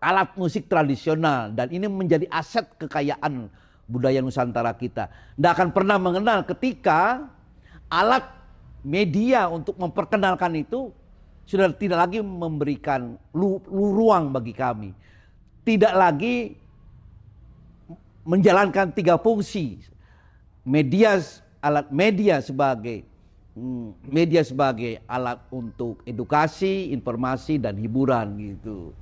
alat 0.00 0.32
musik 0.34 0.64
tradisional 0.64 1.52
dan 1.52 1.68
ini 1.68 1.84
menjadi 1.84 2.24
aset 2.32 2.64
kekayaan 2.80 3.52
budaya 3.84 4.24
Nusantara 4.24 4.72
kita. 4.72 5.12
Tidak 5.36 5.52
akan 5.52 5.68
pernah 5.76 6.00
mengenal 6.00 6.42
ketika 6.48 7.28
alat 7.92 8.24
media 8.80 9.50
untuk 9.52 9.76
memperkenalkan 9.76 10.56
itu 10.56 10.88
sudah 11.44 11.68
tidak 11.74 12.08
lagi 12.08 12.24
memberikan 12.24 13.18
ruang 13.68 14.30
bagi 14.32 14.54
kami. 14.56 14.90
Tidak 15.66 15.92
lagi 15.92 16.56
menjalankan 18.24 18.94
tiga 18.94 19.18
fungsi. 19.20 19.82
Media 20.64 21.18
alat 21.60 21.92
media 21.92 22.40
sebagai 22.40 23.04
hmm, 23.54 24.08
media 24.08 24.40
sebagai 24.40 25.00
alat 25.04 25.38
untuk 25.52 26.00
edukasi, 26.08 26.90
informasi 26.90 27.60
dan 27.60 27.76
hiburan 27.76 28.36
gitu. 28.40 28.96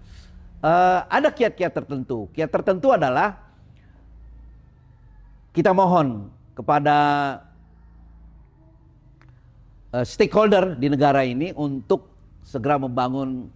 Uh, 0.58 1.06
ada 1.06 1.30
kiat-kiat 1.30 1.70
tertentu. 1.70 2.26
Kiat 2.34 2.50
tertentu 2.50 2.90
adalah 2.90 3.38
kita 5.54 5.70
mohon 5.70 6.30
kepada 6.58 6.96
uh, 9.94 10.02
stakeholder 10.02 10.74
di 10.74 10.90
negara 10.90 11.22
ini 11.22 11.54
untuk 11.54 12.10
segera 12.42 12.74
membangun 12.74 13.46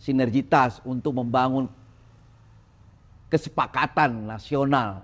sinergitas 0.00 0.80
untuk 0.84 1.12
membangun 1.12 1.68
kesepakatan 3.26 4.28
nasional 4.28 5.02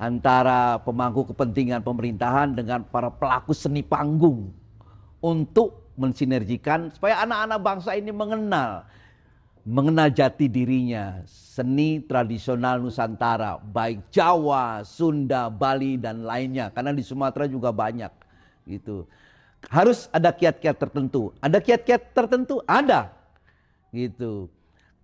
antara 0.00 0.80
pemangku 0.80 1.28
kepentingan 1.28 1.84
pemerintahan 1.84 2.56
dengan 2.56 2.80
para 2.88 3.12
pelaku 3.12 3.52
seni 3.52 3.84
panggung 3.84 4.48
untuk 5.20 5.92
mensinergikan 6.00 6.88
supaya 6.88 7.20
anak-anak 7.20 7.60
bangsa 7.60 7.92
ini 7.92 8.08
mengenal 8.08 8.88
mengenal 9.60 10.08
jati 10.08 10.48
dirinya 10.48 11.20
seni 11.28 12.00
tradisional 12.00 12.80
Nusantara 12.80 13.60
baik 13.60 14.08
Jawa, 14.08 14.80
Sunda, 14.88 15.52
Bali 15.52 16.00
dan 16.00 16.24
lainnya 16.24 16.72
karena 16.72 16.96
di 16.96 17.04
Sumatera 17.04 17.44
juga 17.44 17.68
banyak 17.68 18.08
gitu. 18.64 19.04
Harus 19.68 20.08
ada 20.16 20.32
kiat-kiat 20.32 20.80
tertentu. 20.80 21.36
Ada 21.44 21.60
kiat-kiat 21.60 22.16
tertentu? 22.16 22.64
Ada. 22.64 23.12
Gitu. 23.92 24.48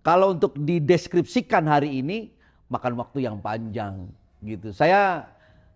Kalau 0.01 0.33
untuk 0.33 0.57
dideskripsikan 0.57 1.61
hari 1.69 2.01
ini 2.01 2.33
makan 2.65 2.97
waktu 2.97 3.29
yang 3.29 3.37
panjang 3.37 4.09
gitu. 4.41 4.73
Saya 4.73 5.29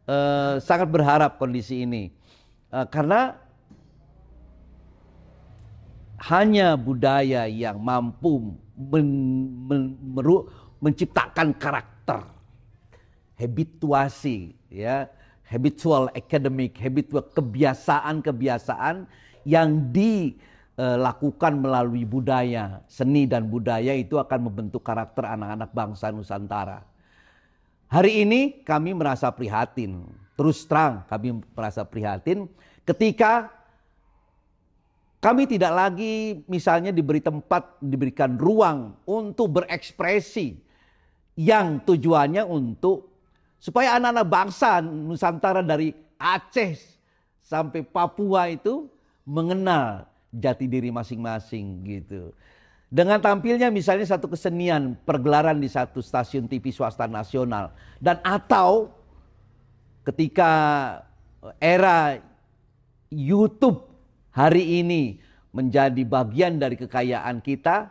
eh, 0.05 0.61
sangat 0.61 0.89
berharap 0.89 1.37
kondisi 1.41 1.85
ini 1.85 2.11
eh, 2.73 2.85
karena 2.89 3.37
hanya 6.21 6.77
budaya 6.77 7.49
yang 7.49 7.81
mampu 7.81 8.53
men, 8.77 9.07
men, 9.65 9.81
meru, 9.97 10.45
menciptakan 10.77 11.53
karakter, 11.57 12.25
habituasi, 13.37 14.53
ya, 14.69 15.09
habitual 15.49 16.13
academic, 16.13 16.77
habitual 16.77 17.25
kebiasaan-kebiasaan 17.33 19.09
yang 19.49 19.89
dilakukan 19.89 21.57
melalui 21.57 22.05
budaya, 22.05 22.85
seni 22.85 23.25
dan 23.25 23.49
budaya 23.49 23.97
itu 23.97 24.21
akan 24.21 24.45
membentuk 24.45 24.85
karakter 24.85 25.25
anak-anak 25.25 25.69
bangsa 25.73 26.13
Nusantara. 26.13 26.90
Hari 27.91 28.23
ini 28.23 28.63
kami 28.63 28.95
merasa 28.95 29.27
prihatin, 29.35 30.07
terus 30.39 30.63
terang 30.63 31.03
kami 31.11 31.43
merasa 31.51 31.83
prihatin 31.83 32.47
ketika 32.87 33.51
kami 35.19 35.43
tidak 35.43 35.75
lagi 35.75 36.39
misalnya 36.47 36.95
diberi 36.95 37.19
tempat, 37.19 37.75
diberikan 37.83 38.39
ruang 38.39 38.95
untuk 39.03 39.59
berekspresi 39.59 40.55
yang 41.35 41.83
tujuannya 41.83 42.47
untuk 42.47 43.11
supaya 43.59 43.99
anak-anak 43.99 44.27
bangsa 44.31 44.79
Nusantara 44.79 45.59
dari 45.59 45.91
Aceh 46.15 46.79
sampai 47.43 47.83
Papua 47.83 48.47
itu 48.47 48.87
mengenal 49.27 50.07
jati 50.31 50.63
diri 50.63 50.95
masing-masing 50.95 51.83
gitu. 51.83 52.31
Dengan 52.91 53.23
tampilnya 53.23 53.71
misalnya 53.71 54.03
satu 54.03 54.27
kesenian 54.27 54.99
pergelaran 55.07 55.63
di 55.63 55.71
satu 55.71 56.03
stasiun 56.03 56.43
TV 56.43 56.75
swasta 56.75 57.07
nasional 57.07 57.71
dan 58.03 58.19
atau 58.19 58.91
ketika 60.03 60.51
era 61.55 62.19
YouTube 63.07 63.87
hari 64.35 64.83
ini 64.83 65.23
menjadi 65.55 66.03
bagian 66.03 66.59
dari 66.59 66.75
kekayaan 66.75 67.39
kita, 67.39 67.87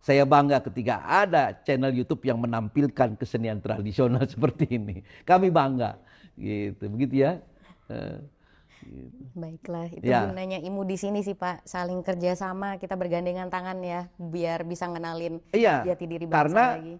saya 0.00 0.24
bangga 0.24 0.64
ketika 0.64 1.04
ada 1.04 1.52
channel 1.68 1.92
YouTube 1.92 2.24
yang 2.24 2.40
menampilkan 2.40 3.12
kesenian 3.16 3.60
tradisional 3.60 4.24
seperti 4.32 4.76
ini. 4.76 5.04
Kami 5.24 5.52
bangga, 5.52 6.00
gitu, 6.36 6.88
begitu 6.92 7.28
ya. 7.28 7.44
Gitu. 8.84 9.22
Baiklah, 9.32 9.88
itu 9.90 10.04
Ya. 10.04 10.28
gunanya 10.28 10.60
IMU 10.60 10.84
di 10.84 11.00
sini 11.00 11.24
sih 11.24 11.34
Pak, 11.34 11.64
saling 11.64 12.04
kerjasama, 12.04 12.76
kita 12.76 12.94
bergandengan 12.94 13.48
tangan 13.48 13.80
ya, 13.80 14.06
biar 14.20 14.62
bisa 14.62 14.86
ngenalin 14.86 15.40
Iya, 15.50 15.88
jati 15.88 16.04
diri 16.04 16.28
bangsa 16.28 16.38
karena 16.44 16.64
lagi. 16.78 16.94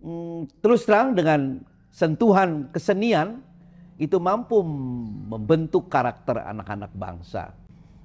mm, 0.00 0.38
terus 0.62 0.86
terang 0.86 1.12
dengan 1.12 1.60
sentuhan 1.90 2.70
kesenian 2.70 3.42
itu 3.98 4.16
mampu 4.22 4.62
membentuk 5.28 5.90
karakter 5.90 6.38
anak-anak 6.46 6.94
bangsa. 6.94 7.50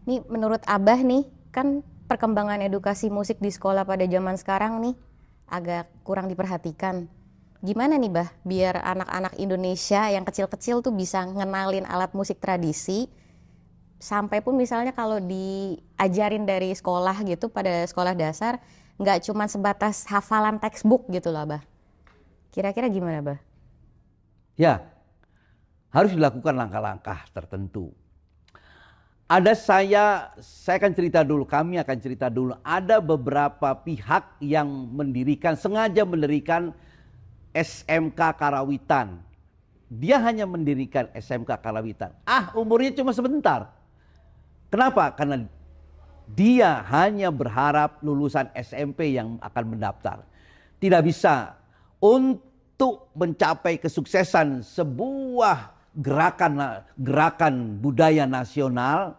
Nih 0.10 0.26
menurut 0.26 0.66
Abah 0.66 1.00
nih, 1.00 1.30
kan 1.54 1.86
perkembangan 2.10 2.66
edukasi 2.66 3.14
musik 3.14 3.38
di 3.40 3.54
sekolah 3.54 3.86
pada 3.86 4.04
zaman 4.10 4.36
sekarang 4.36 4.82
nih 4.82 4.96
agak 5.48 5.86
kurang 6.02 6.28
diperhatikan. 6.28 7.06
Gimana 7.64 7.96
nih 7.96 8.12
Bah, 8.12 8.28
biar 8.44 8.76
anak-anak 8.76 9.40
Indonesia 9.40 10.12
yang 10.12 10.28
kecil-kecil 10.28 10.84
tuh 10.84 10.92
bisa 10.92 11.24
ngenalin 11.24 11.88
alat 11.88 12.12
musik 12.12 12.44
tradisi, 12.44 13.08
sampai 14.04 14.44
pun 14.44 14.60
misalnya 14.60 14.92
kalau 14.92 15.24
diajarin 15.24 16.44
dari 16.44 16.76
sekolah 16.76 17.24
gitu 17.24 17.48
pada 17.48 17.88
sekolah 17.88 18.20
dasar, 18.20 18.60
nggak 19.00 19.24
cuma 19.32 19.48
sebatas 19.48 20.04
hafalan 20.12 20.60
textbook 20.60 21.08
gitu 21.08 21.32
loh 21.32 21.56
Bah. 21.56 21.64
Kira-kira 22.52 22.92
gimana 22.92 23.24
Bah? 23.24 23.40
Ya, 24.60 24.84
harus 25.88 26.12
dilakukan 26.12 26.60
langkah-langkah 26.60 27.32
tertentu. 27.32 27.96
Ada 29.24 29.56
saya, 29.56 30.36
saya 30.44 30.84
akan 30.84 30.92
cerita 30.92 31.24
dulu, 31.24 31.48
kami 31.48 31.80
akan 31.80 31.98
cerita 32.04 32.28
dulu. 32.28 32.60
Ada 32.60 33.00
beberapa 33.00 33.72
pihak 33.72 34.44
yang 34.44 34.68
mendirikan, 34.68 35.56
sengaja 35.56 36.04
mendirikan 36.04 36.76
SMK 37.54 38.18
Karawitan. 38.18 39.22
Dia 39.94 40.18
hanya 40.26 40.50
mendirikan 40.50 41.08
SMK 41.14 41.54
Karawitan. 41.62 42.12
Ah, 42.26 42.50
umurnya 42.58 42.92
cuma 42.98 43.14
sebentar. 43.14 43.70
Kenapa? 44.74 45.14
Karena 45.14 45.46
dia 46.26 46.82
hanya 46.90 47.30
berharap 47.30 48.02
lulusan 48.02 48.50
SMP 48.58 49.14
yang 49.14 49.38
akan 49.38 49.78
mendaftar. 49.78 50.26
Tidak 50.82 51.02
bisa 51.06 51.54
untuk 52.02 53.14
mencapai 53.14 53.78
kesuksesan 53.78 54.66
sebuah 54.66 55.78
gerakan 55.94 56.82
gerakan 56.98 57.78
budaya 57.78 58.26
nasional 58.26 59.14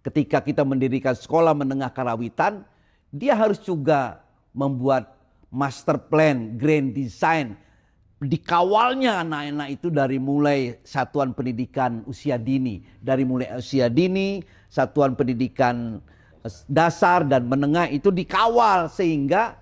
ketika 0.00 0.40
kita 0.40 0.64
mendirikan 0.64 1.12
sekolah 1.12 1.52
menengah 1.52 1.92
karawitan, 1.92 2.64
dia 3.12 3.36
harus 3.36 3.60
juga 3.60 4.24
membuat 4.56 5.19
master 5.50 5.98
plan, 5.98 6.56
grand 6.56 6.94
design. 6.94 7.58
Dikawalnya 8.20 9.24
anak-anak 9.24 9.68
itu 9.80 9.88
dari 9.88 10.20
mulai 10.20 10.76
satuan 10.84 11.32
pendidikan 11.32 12.04
usia 12.04 12.36
dini. 12.36 12.84
Dari 13.00 13.24
mulai 13.24 13.48
usia 13.56 13.88
dini, 13.88 14.44
satuan 14.68 15.16
pendidikan 15.16 15.98
dasar 16.68 17.24
dan 17.24 17.48
menengah 17.48 17.88
itu 17.88 18.08
dikawal 18.08 18.88
sehingga 18.88 19.56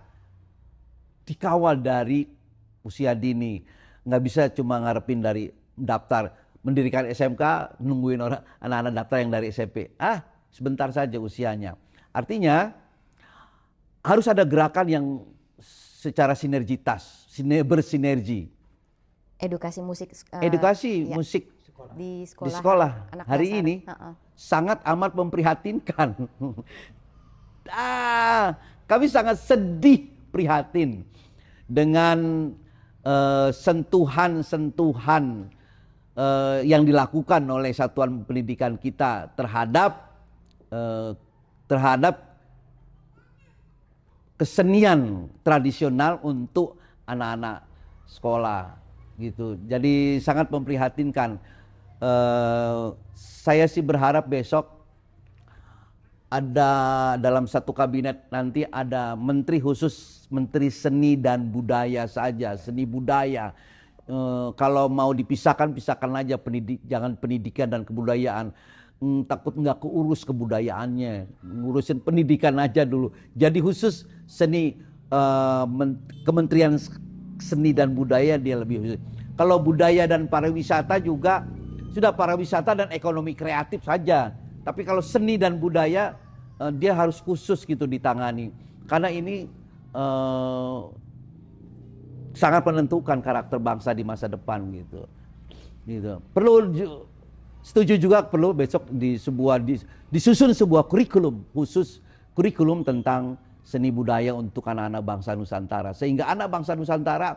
dikawal 1.26 1.78
dari 1.78 2.26
usia 2.82 3.14
dini. 3.14 3.62
Nggak 4.02 4.22
bisa 4.22 4.42
cuma 4.50 4.82
ngarepin 4.82 5.22
dari 5.22 5.50
daftar 5.78 6.34
mendirikan 6.66 7.06
SMK 7.06 7.78
nungguin 7.78 8.18
orang 8.18 8.42
anak-anak 8.58 8.92
daftar 8.92 9.16
yang 9.22 9.30
dari 9.30 9.46
SMP. 9.54 9.94
Ah, 10.02 10.26
sebentar 10.50 10.90
saja 10.90 11.14
usianya. 11.22 11.78
Artinya 12.10 12.74
harus 14.02 14.26
ada 14.26 14.42
gerakan 14.42 14.86
yang 14.90 15.04
secara 15.98 16.38
sinergitas, 16.38 17.26
sine- 17.26 17.66
bersinergi. 17.66 18.46
Edukasi 19.38 19.82
musik 19.82 20.14
eh, 20.14 20.46
Edukasi 20.46 21.10
ya, 21.10 21.18
musik 21.18 21.50
di 21.94 22.26
sekolah, 22.26 22.46
di 22.46 22.50
sekolah 22.54 22.90
anak 23.14 23.26
hari 23.26 23.48
dasar. 23.50 23.60
ini 23.62 23.74
Heeh. 23.82 24.12
sangat 24.38 24.78
amat 24.86 25.12
memprihatinkan. 25.18 26.08
ah, 27.74 28.54
kami 28.86 29.10
sangat 29.10 29.42
sedih 29.42 30.06
prihatin 30.30 31.02
dengan 31.66 32.50
eh, 33.02 33.50
sentuhan-sentuhan 33.50 35.50
eh, 36.14 36.58
yang 36.62 36.86
dilakukan 36.86 37.42
oleh 37.46 37.74
satuan 37.74 38.22
pendidikan 38.22 38.78
kita 38.78 39.34
terhadap 39.34 40.14
eh, 40.70 41.10
terhadap 41.66 42.27
kesenian 44.38 45.26
tradisional 45.42 46.22
untuk 46.22 46.78
anak-anak 47.04 47.66
sekolah 48.06 48.78
gitu. 49.18 49.58
Jadi 49.66 50.22
sangat 50.22 50.46
memprihatinkan. 50.48 51.42
Eh, 51.98 52.84
saya 53.18 53.66
sih 53.66 53.82
berharap 53.82 54.30
besok 54.30 54.78
ada 56.30 56.70
dalam 57.18 57.50
satu 57.50 57.74
kabinet 57.74 58.30
nanti 58.30 58.62
ada 58.70 59.18
menteri 59.18 59.58
khusus 59.58 60.28
menteri 60.30 60.70
seni 60.70 61.18
dan 61.18 61.50
budaya 61.50 62.06
saja, 62.06 62.54
seni 62.54 62.86
budaya. 62.86 63.50
eh, 64.08 64.48
kalau 64.56 64.88
mau 64.88 65.10
dipisahkan 65.12 65.74
pisahkan 65.74 66.08
aja 66.16 66.40
pendidik 66.40 66.80
jangan 66.86 67.12
pendidikan 67.18 67.68
dan 67.68 67.82
kebudayaan 67.84 68.54
Hmm, 68.98 69.22
takut 69.30 69.54
nggak 69.54 69.78
keurus 69.78 70.26
kebudayaannya. 70.26 71.30
Ngurusin 71.46 72.02
pendidikan 72.02 72.58
aja 72.58 72.82
dulu. 72.82 73.14
Jadi 73.38 73.62
khusus 73.62 74.10
seni 74.26 74.74
men- 75.70 76.02
Kementerian 76.26 76.74
Seni 77.38 77.70
dan 77.70 77.94
Budaya 77.94 78.34
dia 78.34 78.58
lebih 78.58 78.82
khusus. 78.82 79.00
Kalau 79.38 79.62
budaya 79.62 80.10
dan 80.10 80.26
pariwisata 80.26 80.98
juga 80.98 81.46
sudah 81.94 82.10
pariwisata 82.10 82.74
dan 82.74 82.88
ekonomi 82.90 83.38
kreatif 83.38 83.86
saja. 83.86 84.34
Tapi 84.66 84.82
kalau 84.82 84.98
seni 84.98 85.38
dan 85.38 85.62
budaya 85.62 86.18
eh, 86.58 86.72
dia 86.74 86.92
harus 86.92 87.22
khusus 87.22 87.62
gitu 87.62 87.86
ditangani. 87.86 88.50
Karena 88.90 89.14
ini 89.14 89.46
eh, 89.94 90.78
sangat 92.34 92.66
menentukan 92.66 93.22
karakter 93.22 93.62
bangsa 93.62 93.94
di 93.94 94.02
masa 94.02 94.26
depan 94.26 94.66
gitu. 94.74 95.06
Gitu. 95.86 96.18
Perlu 96.34 96.74
setuju 97.62 97.98
juga 97.98 98.24
perlu 98.24 98.54
besok 98.54 98.88
di 98.90 99.18
sebuah 99.18 99.60
di- 99.62 99.82
disusun 100.08 100.54
sebuah 100.54 100.86
kurikulum 100.88 101.42
khusus 101.52 102.00
kurikulum 102.32 102.86
tentang 102.86 103.34
seni 103.66 103.92
budaya 103.92 104.32
untuk 104.32 104.64
anak-anak 104.64 105.02
bangsa 105.04 105.36
Nusantara. 105.36 105.92
Sehingga 105.92 106.30
anak 106.32 106.48
bangsa 106.48 106.72
Nusantara 106.72 107.36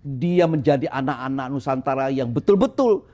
dia 0.00 0.48
menjadi 0.48 0.88
anak-anak 0.88 1.46
Nusantara 1.52 2.08
yang 2.08 2.32
betul-betul 2.32 3.04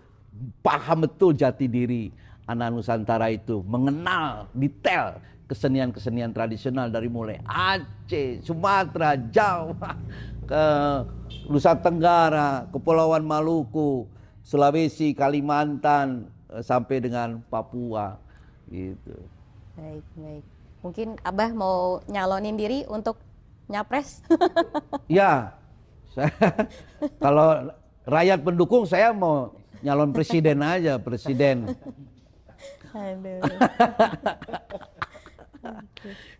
paham 0.62 1.08
betul 1.08 1.34
jati 1.34 1.66
diri 1.66 2.14
anak 2.46 2.70
Nusantara 2.70 3.32
itu. 3.34 3.66
Mengenal 3.66 4.46
detail 4.54 5.18
kesenian-kesenian 5.50 6.30
tradisional 6.30 6.88
dari 6.88 7.10
mulai 7.10 7.42
Aceh, 7.44 8.40
Sumatera, 8.46 9.18
Jawa, 9.18 9.98
ke 10.50 10.64
Nusa 11.50 11.74
Tenggara, 11.76 12.70
Kepulauan 12.70 13.26
Maluku, 13.26 14.06
Sulawesi, 14.46 15.12
Kalimantan, 15.16 16.30
sampai 16.60 17.00
dengan 17.00 17.40
Papua 17.48 18.20
gitu. 18.68 19.16
Baik, 19.78 20.04
baik. 20.18 20.44
Mungkin 20.82 21.08
Abah 21.22 21.50
mau 21.54 22.02
nyalonin 22.10 22.58
diri 22.58 22.84
untuk 22.90 23.16
nyapres? 23.70 24.20
Ya, 25.08 25.52
saya, 26.12 26.32
kalau 27.24 27.72
rakyat 28.04 28.40
pendukung 28.44 28.84
saya 28.84 29.12
mau 29.12 29.52
nyalon 29.80 30.12
presiden 30.12 30.60
aja, 30.60 30.96
presiden. 31.00 31.72
Aduh. 32.92 33.40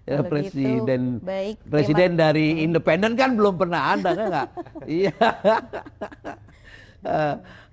Ya, 0.03 0.18
Kalau 0.18 0.27
gitu, 0.27 0.35
presiden. 0.35 1.22
baik. 1.22 1.62
Presiden 1.70 2.18
dari 2.18 2.66
independen 2.66 3.14
kan 3.14 3.38
belum 3.38 3.55
pernah 3.55 3.94
ada 3.94 4.11
kan 4.18 4.27
nggak? 4.27 4.48
Iya. 4.90 5.14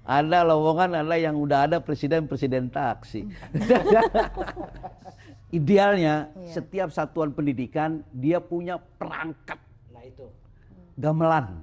Ada 0.10 0.42
lowongan 0.42 1.06
ada 1.06 1.16
yang 1.22 1.38
udah 1.38 1.70
ada 1.70 1.78
presiden 1.78 2.26
presiden 2.26 2.66
taksi. 2.66 3.30
Idealnya 5.50 6.30
Iya. 6.34 6.54
setiap 6.58 6.90
satuan 6.90 7.30
pendidikan 7.30 8.02
dia 8.10 8.38
punya 8.38 8.78
perangkat 8.98 9.58
Nah 9.94 10.02
itu. 10.02 10.26
gamelan. 10.98 11.62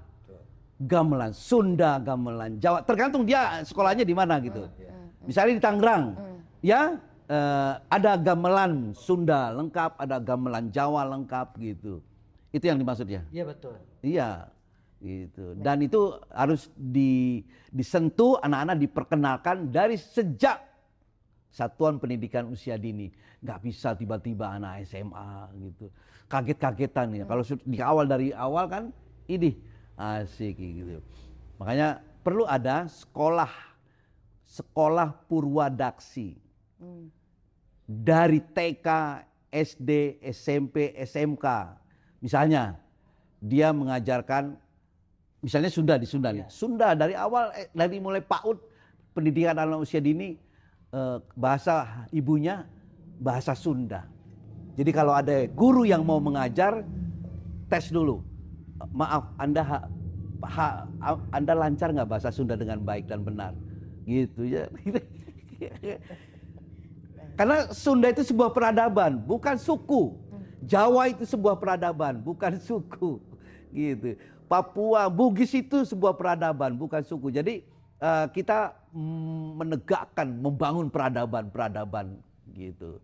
Gamelan, 0.77 1.33
Sunda 1.33 1.97
gamelan, 1.99 2.61
Jawa. 2.61 2.85
Tergantung 2.85 3.25
dia 3.25 3.65
sekolahnya 3.65 4.05
di 4.05 4.13
mana 4.13 4.37
gitu. 4.39 4.69
Misalnya 5.25 5.57
di 5.57 5.63
Tangerang, 5.63 6.05
ya 6.61 7.01
eh, 7.27 7.73
ada 7.89 8.13
gamelan 8.15 8.93
Sunda 8.93 9.51
lengkap, 9.57 9.97
ada 9.97 10.21
gamelan 10.21 10.69
Jawa 10.69 11.03
lengkap 11.17 11.57
gitu. 11.59 12.05
Itu 12.53 12.65
yang 12.69 12.77
dimaksud 12.77 13.09
ya. 13.09 13.25
Iya 13.33 13.45
betul. 13.49 13.75
Iya, 14.05 14.53
gitu. 15.01 15.53
Dan 15.59 15.85
itu 15.85 16.17
harus 16.33 16.73
di, 16.77 17.45
disentuh 17.71 18.41
anak-anak 18.41 18.77
diperkenalkan 18.81 19.69
dari 19.69 20.01
sejak 20.01 20.63
satuan 21.53 21.97
pendidikan 22.01 22.49
usia 22.49 22.77
dini. 22.77 23.13
Nggak 23.41 23.61
bisa 23.65 23.93
tiba-tiba 23.97 24.57
anak 24.57 24.85
SMA 24.89 25.53
gitu. 25.61 25.87
Kaget-kagetan 26.27 27.13
ya. 27.17 27.25
Kalau 27.25 27.43
su- 27.45 27.63
di 27.65 27.79
awal 27.81 28.09
dari 28.09 28.33
awal 28.33 28.67
kan 28.67 28.85
ini 29.31 29.57
asik 29.97 30.59
gitu. 30.59 31.01
Makanya 31.57 32.05
perlu 32.21 32.45
ada 32.45 32.85
sekolah 32.91 33.49
sekolah 34.47 35.27
purwadaksi 35.27 36.39
dari 37.87 38.43
TK, 38.43 38.89
SD, 39.51 40.21
SMP, 40.35 40.93
SMK. 40.99 41.47
Misalnya 42.21 42.77
dia 43.39 43.71
mengajarkan 43.71 44.59
misalnya 45.47 45.71
Sunda 45.71 45.95
di 45.95 46.11
Sunda 46.11 46.35
nih. 46.35 46.51
Sunda 46.51 46.99
dari 46.99 47.15
awal 47.15 47.55
eh, 47.55 47.71
dari 47.71 48.03
mulai 48.03 48.19
PAUD 48.19 48.59
pendidikan 49.15 49.55
anak 49.55 49.87
usia 49.87 50.03
dini 50.03 50.35
eh, 50.91 51.19
bahasa 51.39 52.03
ibunya 52.11 52.67
bahasa 53.23 53.55
Sunda. 53.55 54.11
Jadi 54.75 54.91
kalau 54.91 55.15
ada 55.15 55.47
guru 55.55 55.87
yang 55.87 56.03
mau 56.03 56.19
mengajar 56.19 56.83
tes 57.71 57.95
dulu. 57.95 58.27
Maaf, 58.93 59.33
Anda 59.41 59.63
ha- 59.65 59.89
ha- 60.45 60.85
Anda 61.33 61.57
lancar 61.57 61.95
nggak 61.95 62.11
bahasa 62.11 62.29
Sunda 62.35 62.59
dengan 62.59 62.83
baik 62.83 63.07
dan 63.07 63.23
benar? 63.23 63.55
Gitu 64.05 64.51
ya. 64.51 64.67
Karena 67.41 67.73
Sunda 67.73 68.13
itu 68.13 68.21
sebuah 68.21 68.53
peradaban, 68.53 69.17
bukan 69.25 69.57
suku. 69.57 70.13
Jawa 70.67 71.09
itu 71.09 71.25
sebuah 71.25 71.57
peradaban, 71.57 72.21
bukan 72.21 72.59
suku. 72.61 73.17
Gitu. 73.73 74.17
Papua, 74.47 75.11
Bugis 75.11 75.51
itu 75.53 75.83
sebuah 75.83 76.15
peradaban, 76.15 76.79
bukan 76.79 77.03
suku. 77.03 77.35
Jadi 77.35 77.67
eh, 77.99 78.27
kita 78.31 78.75
menegakkan, 79.57 80.29
membangun 80.31 80.87
peradaban-peradaban 80.87 82.17
gitu. 82.55 83.03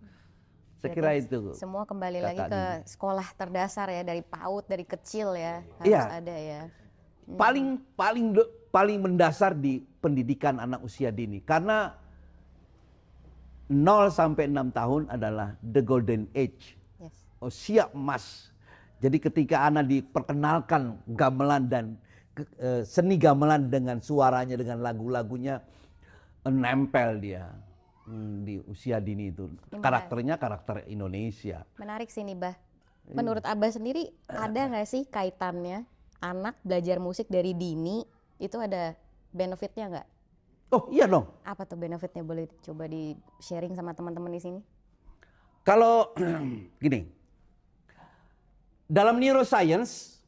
Saya 0.79 0.91
kira 0.93 1.15
itu. 1.15 1.55
Semua 1.55 1.87
kembali 1.87 2.19
lagi 2.19 2.43
ke 2.43 2.63
sekolah 2.91 3.27
terdasar 3.39 3.87
ya 3.87 4.03
dari 4.03 4.19
PAUD 4.19 4.67
dari 4.67 4.83
kecil 4.83 5.35
ya 5.35 5.63
harus 5.79 5.87
Iya. 5.89 6.03
ada 6.11 6.37
ya. 6.37 6.63
paling 7.23 7.79
paling 7.95 8.35
de- 8.35 8.51
paling 8.69 8.99
mendasar 8.99 9.55
di 9.55 9.79
pendidikan 10.03 10.59
anak 10.59 10.83
usia 10.83 11.09
dini 11.09 11.39
karena 11.39 11.95
0 13.71 14.11
sampai 14.11 14.51
6 14.51 14.75
tahun 14.75 15.03
adalah 15.09 15.55
the 15.63 15.81
golden 15.81 16.27
age 16.35 16.75
Yes. 16.99 17.15
usia 17.39 17.87
emas. 17.95 18.52
Jadi 19.03 19.19
ketika 19.19 19.67
anak 19.67 19.91
diperkenalkan 19.91 21.03
gamelan 21.19 21.67
dan 21.67 21.85
eh, 22.63 22.87
seni 22.87 23.19
gamelan 23.19 23.67
dengan 23.67 23.99
suaranya 23.99 24.55
dengan 24.55 24.79
lagu-lagunya 24.79 25.59
nempel 26.47 27.19
dia 27.19 27.51
hmm, 28.07 28.47
di 28.47 28.63
usia 28.71 29.03
dini 29.03 29.35
itu. 29.35 29.51
Karakternya 29.75 30.39
karakter 30.39 30.87
Indonesia. 30.87 31.67
Menarik 31.83 32.15
sih 32.15 32.23
nih 32.23 32.39
Bah. 32.39 32.55
Iya. 33.03 33.19
Menurut 33.19 33.43
Abah 33.43 33.75
sendiri 33.75 34.15
ada 34.31 34.71
nggak 34.71 34.87
sih 34.87 35.03
kaitannya 35.11 35.83
anak 36.23 36.55
belajar 36.63 37.03
musik 37.03 37.27
dari 37.27 37.51
dini 37.59 38.07
itu 38.39 38.55
ada 38.63 38.95
benefitnya 39.35 39.91
nggak? 39.91 40.09
Oh 40.71 40.87
iya 40.95 41.11
dong. 41.11 41.27
Apa 41.43 41.67
tuh 41.67 41.75
benefitnya 41.75 42.23
boleh 42.23 42.47
coba 42.63 42.87
di 42.87 43.19
sharing 43.43 43.75
sama 43.75 43.99
teman-teman 43.99 44.31
di 44.31 44.41
sini? 44.41 44.61
Kalau 45.67 46.15
gini, 46.83 47.22
dalam 48.93 49.17
neuroscience 49.17 50.21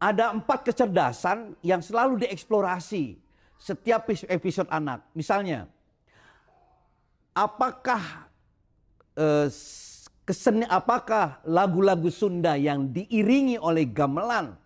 ada 0.00 0.32
empat 0.32 0.64
kecerdasan 0.64 1.52
yang 1.60 1.84
selalu 1.84 2.24
dieksplorasi 2.24 3.20
setiap 3.60 4.08
epis- 4.08 4.26
episode 4.26 4.72
anak. 4.72 5.04
Misalnya, 5.12 5.68
apakah 7.36 8.00
eh, 9.20 9.52
keseni, 10.24 10.64
apakah 10.64 11.44
lagu-lagu 11.44 12.08
Sunda 12.08 12.56
yang 12.56 12.88
diiringi 12.88 13.60
oleh 13.60 13.84
gamelan 13.84 14.56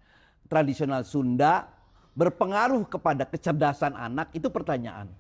tradisional 0.47 1.03
Sunda 1.03 1.67
berpengaruh 2.15 2.87
kepada 2.87 3.27
kecerdasan 3.27 3.99
anak? 3.99 4.31
Itu 4.31 4.47
pertanyaan. 4.49 5.11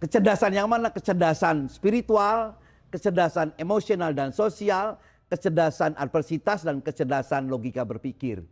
Kecerdasan 0.00 0.54
yang 0.54 0.70
mana? 0.70 0.88
Kecerdasan 0.88 1.68
spiritual, 1.68 2.56
kecerdasan 2.88 3.52
emosional 3.60 4.16
dan 4.16 4.32
sosial, 4.32 4.96
kecerdasan 5.30 5.94
adversitas 5.94 6.66
dan 6.66 6.82
kecerdasan 6.82 7.46
logika 7.46 7.86
berpikir. 7.86 8.42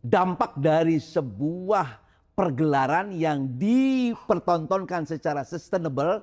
Dampak 0.00 0.54
dari 0.62 1.02
sebuah 1.02 1.98
pergelaran 2.38 3.10
yang 3.10 3.58
dipertontonkan 3.58 5.04
secara 5.04 5.42
sustainable, 5.42 6.22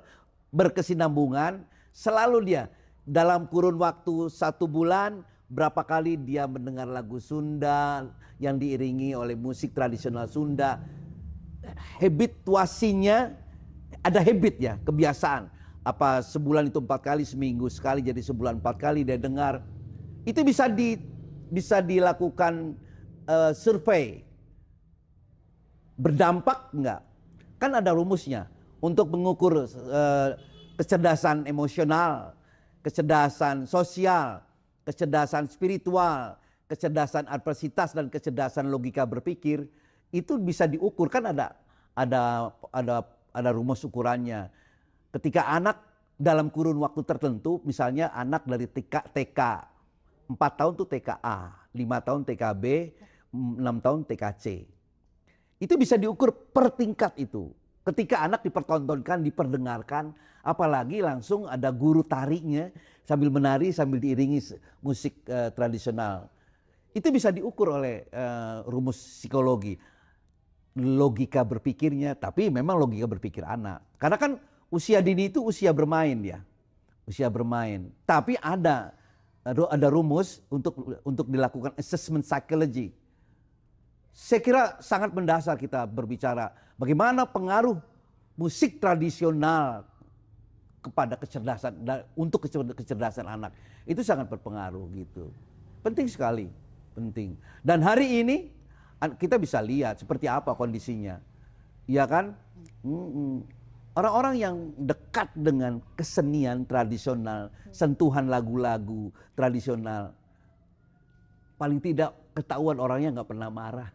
berkesinambungan, 0.56 1.68
selalu 1.92 2.48
dia 2.48 2.64
dalam 3.04 3.50
kurun 3.52 3.76
waktu 3.76 4.32
satu 4.32 4.70
bulan 4.70 5.24
berapa 5.52 5.84
kali 5.84 6.16
dia 6.16 6.48
mendengar 6.48 6.88
lagu 6.88 7.20
Sunda 7.20 8.08
yang 8.40 8.56
diiringi 8.56 9.12
oleh 9.12 9.36
musik 9.36 9.76
tradisional 9.76 10.32
Sunda, 10.32 10.80
habituasinya 12.00 13.36
ada 14.02 14.20
habit 14.24 14.56
ya, 14.58 14.74
kebiasaan. 14.82 15.52
Apa 15.82 16.22
sebulan 16.22 16.70
itu 16.70 16.78
empat 16.78 17.02
kali, 17.02 17.26
seminggu 17.26 17.66
sekali 17.68 18.06
jadi 18.06 18.22
sebulan 18.22 18.62
empat 18.62 18.78
kali 18.78 19.02
dia 19.02 19.18
dengar. 19.18 19.66
Itu 20.22 20.46
bisa 20.46 20.70
di 20.70 20.98
bisa 21.50 21.82
dilakukan 21.82 22.78
eh, 23.26 23.52
survei 23.58 24.22
berdampak 25.98 26.70
enggak? 26.74 27.02
Kan 27.58 27.74
ada 27.74 27.94
rumusnya 27.98 28.46
untuk 28.78 29.10
mengukur 29.10 29.66
eh, 29.66 30.30
kecerdasan 30.78 31.50
emosional, 31.50 32.38
kecerdasan 32.86 33.66
sosial, 33.66 34.42
kecerdasan 34.86 35.50
spiritual, 35.50 36.38
kecerdasan 36.70 37.26
adversitas 37.26 37.92
dan 37.92 38.08
kecerdasan 38.08 38.70
logika 38.70 39.06
berpikir 39.06 39.66
itu 40.12 40.40
bisa 40.40 40.68
diukur 40.68 41.08
kan 41.08 41.32
ada 41.32 41.56
ada 41.96 42.52
ada 42.72 42.96
ada 43.32 43.50
rumus 43.52 43.84
ukurannya. 43.84 44.48
Ketika 45.12 45.52
anak 45.52 45.84
dalam 46.16 46.48
kurun 46.48 46.80
waktu 46.80 47.04
tertentu, 47.04 47.60
misalnya 47.68 48.16
anak 48.16 48.48
dari 48.48 48.68
TK 48.68 49.12
TK 49.12 49.40
4 50.32 50.60
tahun 50.60 50.74
tuh 50.80 50.88
TKA, 50.88 51.40
5 51.76 52.08
tahun 52.08 52.22
TKB, 52.24 52.66
6 53.36 53.84
tahun 53.84 54.00
TKC. 54.08 54.46
Itu 55.60 55.74
bisa 55.76 56.00
diukur 56.00 56.32
per 56.32 56.72
tingkat 56.72 57.20
itu. 57.20 57.52
Ketika 57.84 58.24
anak 58.24 58.46
dipertontonkan, 58.48 59.26
diperdengarkan, 59.26 60.16
apalagi 60.46 61.04
langsung 61.04 61.50
ada 61.50 61.74
guru 61.74 62.06
tariknya 62.06 62.72
sambil 63.04 63.28
menari 63.34 63.74
sambil 63.76 64.00
diiringi 64.00 64.40
musik 64.80 65.20
uh, 65.28 65.52
tradisional. 65.52 66.32
Itu 66.96 67.12
bisa 67.12 67.34
diukur 67.34 67.76
oleh 67.76 68.08
uh, 68.16 68.64
rumus 68.68 68.96
psikologi 68.96 69.76
logika 70.80 71.44
berpikirnya, 71.44 72.16
tapi 72.16 72.48
memang 72.48 72.80
logika 72.80 73.08
berpikir 73.10 73.44
anak. 73.44 73.84
Karena 74.00 74.16
kan 74.16 74.32
usia 74.72 75.04
dini 75.04 75.28
itu 75.28 75.44
usia 75.44 75.76
bermain 75.76 76.16
ya, 76.24 76.40
usia 77.04 77.28
bermain. 77.28 77.92
Tapi 78.08 78.40
ada 78.40 78.96
ada 79.44 79.88
rumus 79.92 80.40
untuk 80.48 80.98
untuk 81.04 81.28
dilakukan 81.28 81.76
assessment 81.76 82.24
psychology. 82.24 82.96
Saya 84.16 84.40
kira 84.40 84.80
sangat 84.80 85.12
mendasar 85.12 85.60
kita 85.60 85.84
berbicara 85.88 86.56
bagaimana 86.80 87.28
pengaruh 87.28 87.80
musik 88.40 88.80
tradisional 88.80 89.84
kepada 90.82 91.14
kecerdasan 91.20 91.78
untuk 92.18 92.48
kecerdasan 92.76 93.28
anak 93.30 93.54
itu 93.86 94.02
sangat 94.02 94.26
berpengaruh 94.32 94.88
gitu. 94.98 95.30
Penting 95.86 96.10
sekali, 96.10 96.50
penting. 96.94 97.38
Dan 97.62 97.82
hari 97.82 98.22
ini 98.22 98.50
kita 99.18 99.38
bisa 99.42 99.58
lihat 99.62 100.02
seperti 100.02 100.30
apa 100.30 100.54
kondisinya. 100.54 101.18
Iya 101.90 102.06
kan? 102.06 102.38
Orang-orang 103.92 104.36
yang 104.40 104.56
dekat 104.80 105.28
dengan 105.36 105.84
kesenian 106.00 106.64
tradisional, 106.64 107.52
sentuhan 107.76 108.32
lagu-lagu 108.32 109.12
tradisional, 109.36 110.16
paling 111.60 111.84
tidak 111.84 112.16
ketahuan 112.32 112.80
orangnya 112.80 113.20
nggak 113.20 113.30
pernah 113.36 113.52
marah, 113.52 113.92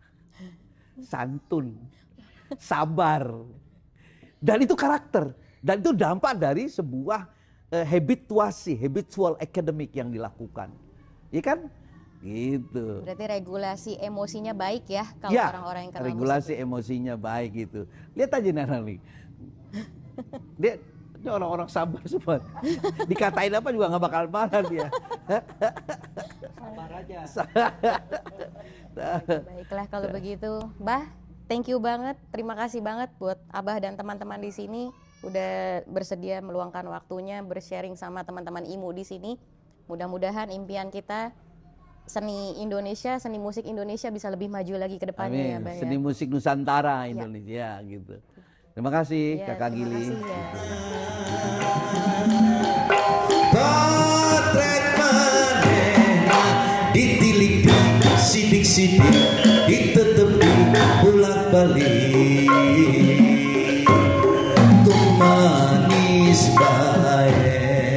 santun, 1.01 1.81
sabar, 2.61 3.25
dan 4.37 4.61
itu 4.61 4.77
karakter, 4.77 5.33
dan 5.65 5.81
itu 5.81 5.97
dampak 5.97 6.37
dari 6.37 6.69
sebuah 6.69 7.33
uh, 7.73 7.87
habituasi, 7.89 8.77
habitual 8.77 9.41
academic 9.41 9.97
yang 9.97 10.13
dilakukan, 10.13 10.77
iya 11.33 11.41
kan? 11.41 11.73
Gitu. 12.21 13.07
Berarti 13.07 13.27
regulasi 13.29 13.93
emosinya 14.01 14.51
baik 14.57 14.85
ya 14.89 15.05
kalau 15.21 15.33
ya, 15.37 15.53
orang-orang 15.53 15.83
yang 15.89 15.93
kenal 15.95 16.07
regulasi 16.11 16.53
musik. 16.53 16.65
emosinya 16.65 17.15
baik 17.15 17.51
gitu. 17.55 17.81
Lihat 18.19 18.31
aja 18.35 18.51
Nana 18.51 18.79
nih. 18.83 18.99
Dia 20.57 20.81
ini 21.27 21.29
orang-orang 21.33 21.67
sabar 21.67 22.03
semua. 22.07 22.39
Dikatain 23.11 23.51
apa 23.51 23.69
juga 23.75 23.91
nggak 23.91 24.05
bakal 24.05 24.25
marah 24.31 24.63
dia. 24.63 24.89
Sabar 26.55 26.91
aja. 27.03 27.19
Baiklah 29.43 29.87
kalau 29.91 30.09
begitu, 30.15 30.63
Bah, 30.79 31.09
thank 31.51 31.67
you 31.67 31.83
banget, 31.83 32.15
terima 32.31 32.55
kasih 32.55 32.79
banget 32.79 33.11
buat 33.19 33.43
Abah 33.51 33.77
dan 33.83 33.99
teman-teman 33.99 34.39
di 34.39 34.55
sini 34.55 34.83
udah 35.25 35.83
bersedia 35.91 36.39
meluangkan 36.45 36.87
waktunya 36.87 37.43
bersharing 37.43 37.99
sama 37.99 38.23
teman-teman 38.23 38.63
IMU 38.63 38.95
di 38.95 39.03
sini. 39.03 39.35
Mudah-mudahan 39.91 40.51
impian 40.55 40.95
kita 40.95 41.35
seni 42.07 42.63
Indonesia, 42.63 43.19
seni 43.19 43.43
musik 43.43 43.67
Indonesia 43.67 44.11
bisa 44.15 44.31
lebih 44.31 44.47
maju 44.47 44.79
lagi 44.79 44.97
ke 44.99 45.11
depannya 45.11 45.59
ya, 45.59 45.59
Mbak 45.59 45.73
ya. 45.75 45.83
Seni 45.83 45.97
musik 45.99 46.27
Nusantara 46.31 47.07
ya. 47.07 47.19
Indonesia 47.19 47.83
ya. 47.83 47.87
gitu. 47.87 48.15
Terima 48.77 48.93
kasih 48.93 49.41
ya, 49.41 49.57
Kakak 49.57 49.73
terima 49.73 49.89
Gili. 49.89 50.05
Kasih, 50.05 50.21
ya. 50.21 50.37
Potret 53.49 54.85
ditilik 56.93 57.65
sidik-sidik 58.21 59.17
ditetepi 59.65 60.53
bolak 61.01 61.41
balik 61.49 61.89
manis 65.17 66.53
baik 66.53 67.97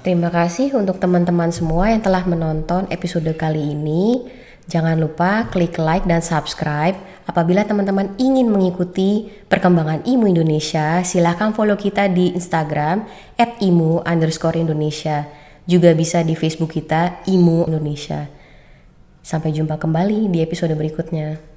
Terima 0.00 0.32
kasih 0.32 0.72
untuk 0.72 0.96
teman-teman 0.96 1.52
semua 1.52 1.92
yang 1.92 2.00
telah 2.00 2.24
menonton 2.24 2.88
episode 2.88 3.28
kali 3.36 3.76
ini. 3.76 4.24
Jangan 4.64 4.96
lupa 4.96 5.44
klik 5.52 5.76
like 5.76 6.08
dan 6.08 6.24
subscribe. 6.24 6.96
Apabila 7.28 7.64
teman-teman 7.68 8.16
ingin 8.16 8.48
mengikuti 8.48 9.28
perkembangan 9.48 10.04
IMU 10.08 10.28
Indonesia, 10.28 11.04
silahkan 11.04 11.52
follow 11.52 11.76
kita 11.76 12.08
di 12.08 12.32
Instagram 12.32 13.04
at 13.36 13.60
IMU 13.60 14.00
underscore 14.04 14.56
Indonesia. 14.56 15.28
Juga 15.68 15.92
bisa 15.92 16.24
di 16.24 16.32
Facebook 16.36 16.76
kita 16.76 17.24
IMU 17.28 17.68
Indonesia. 17.68 18.28
Sampai 19.24 19.52
jumpa 19.56 19.80
kembali 19.80 20.28
di 20.32 20.44
episode 20.44 20.72
berikutnya. 20.76 21.53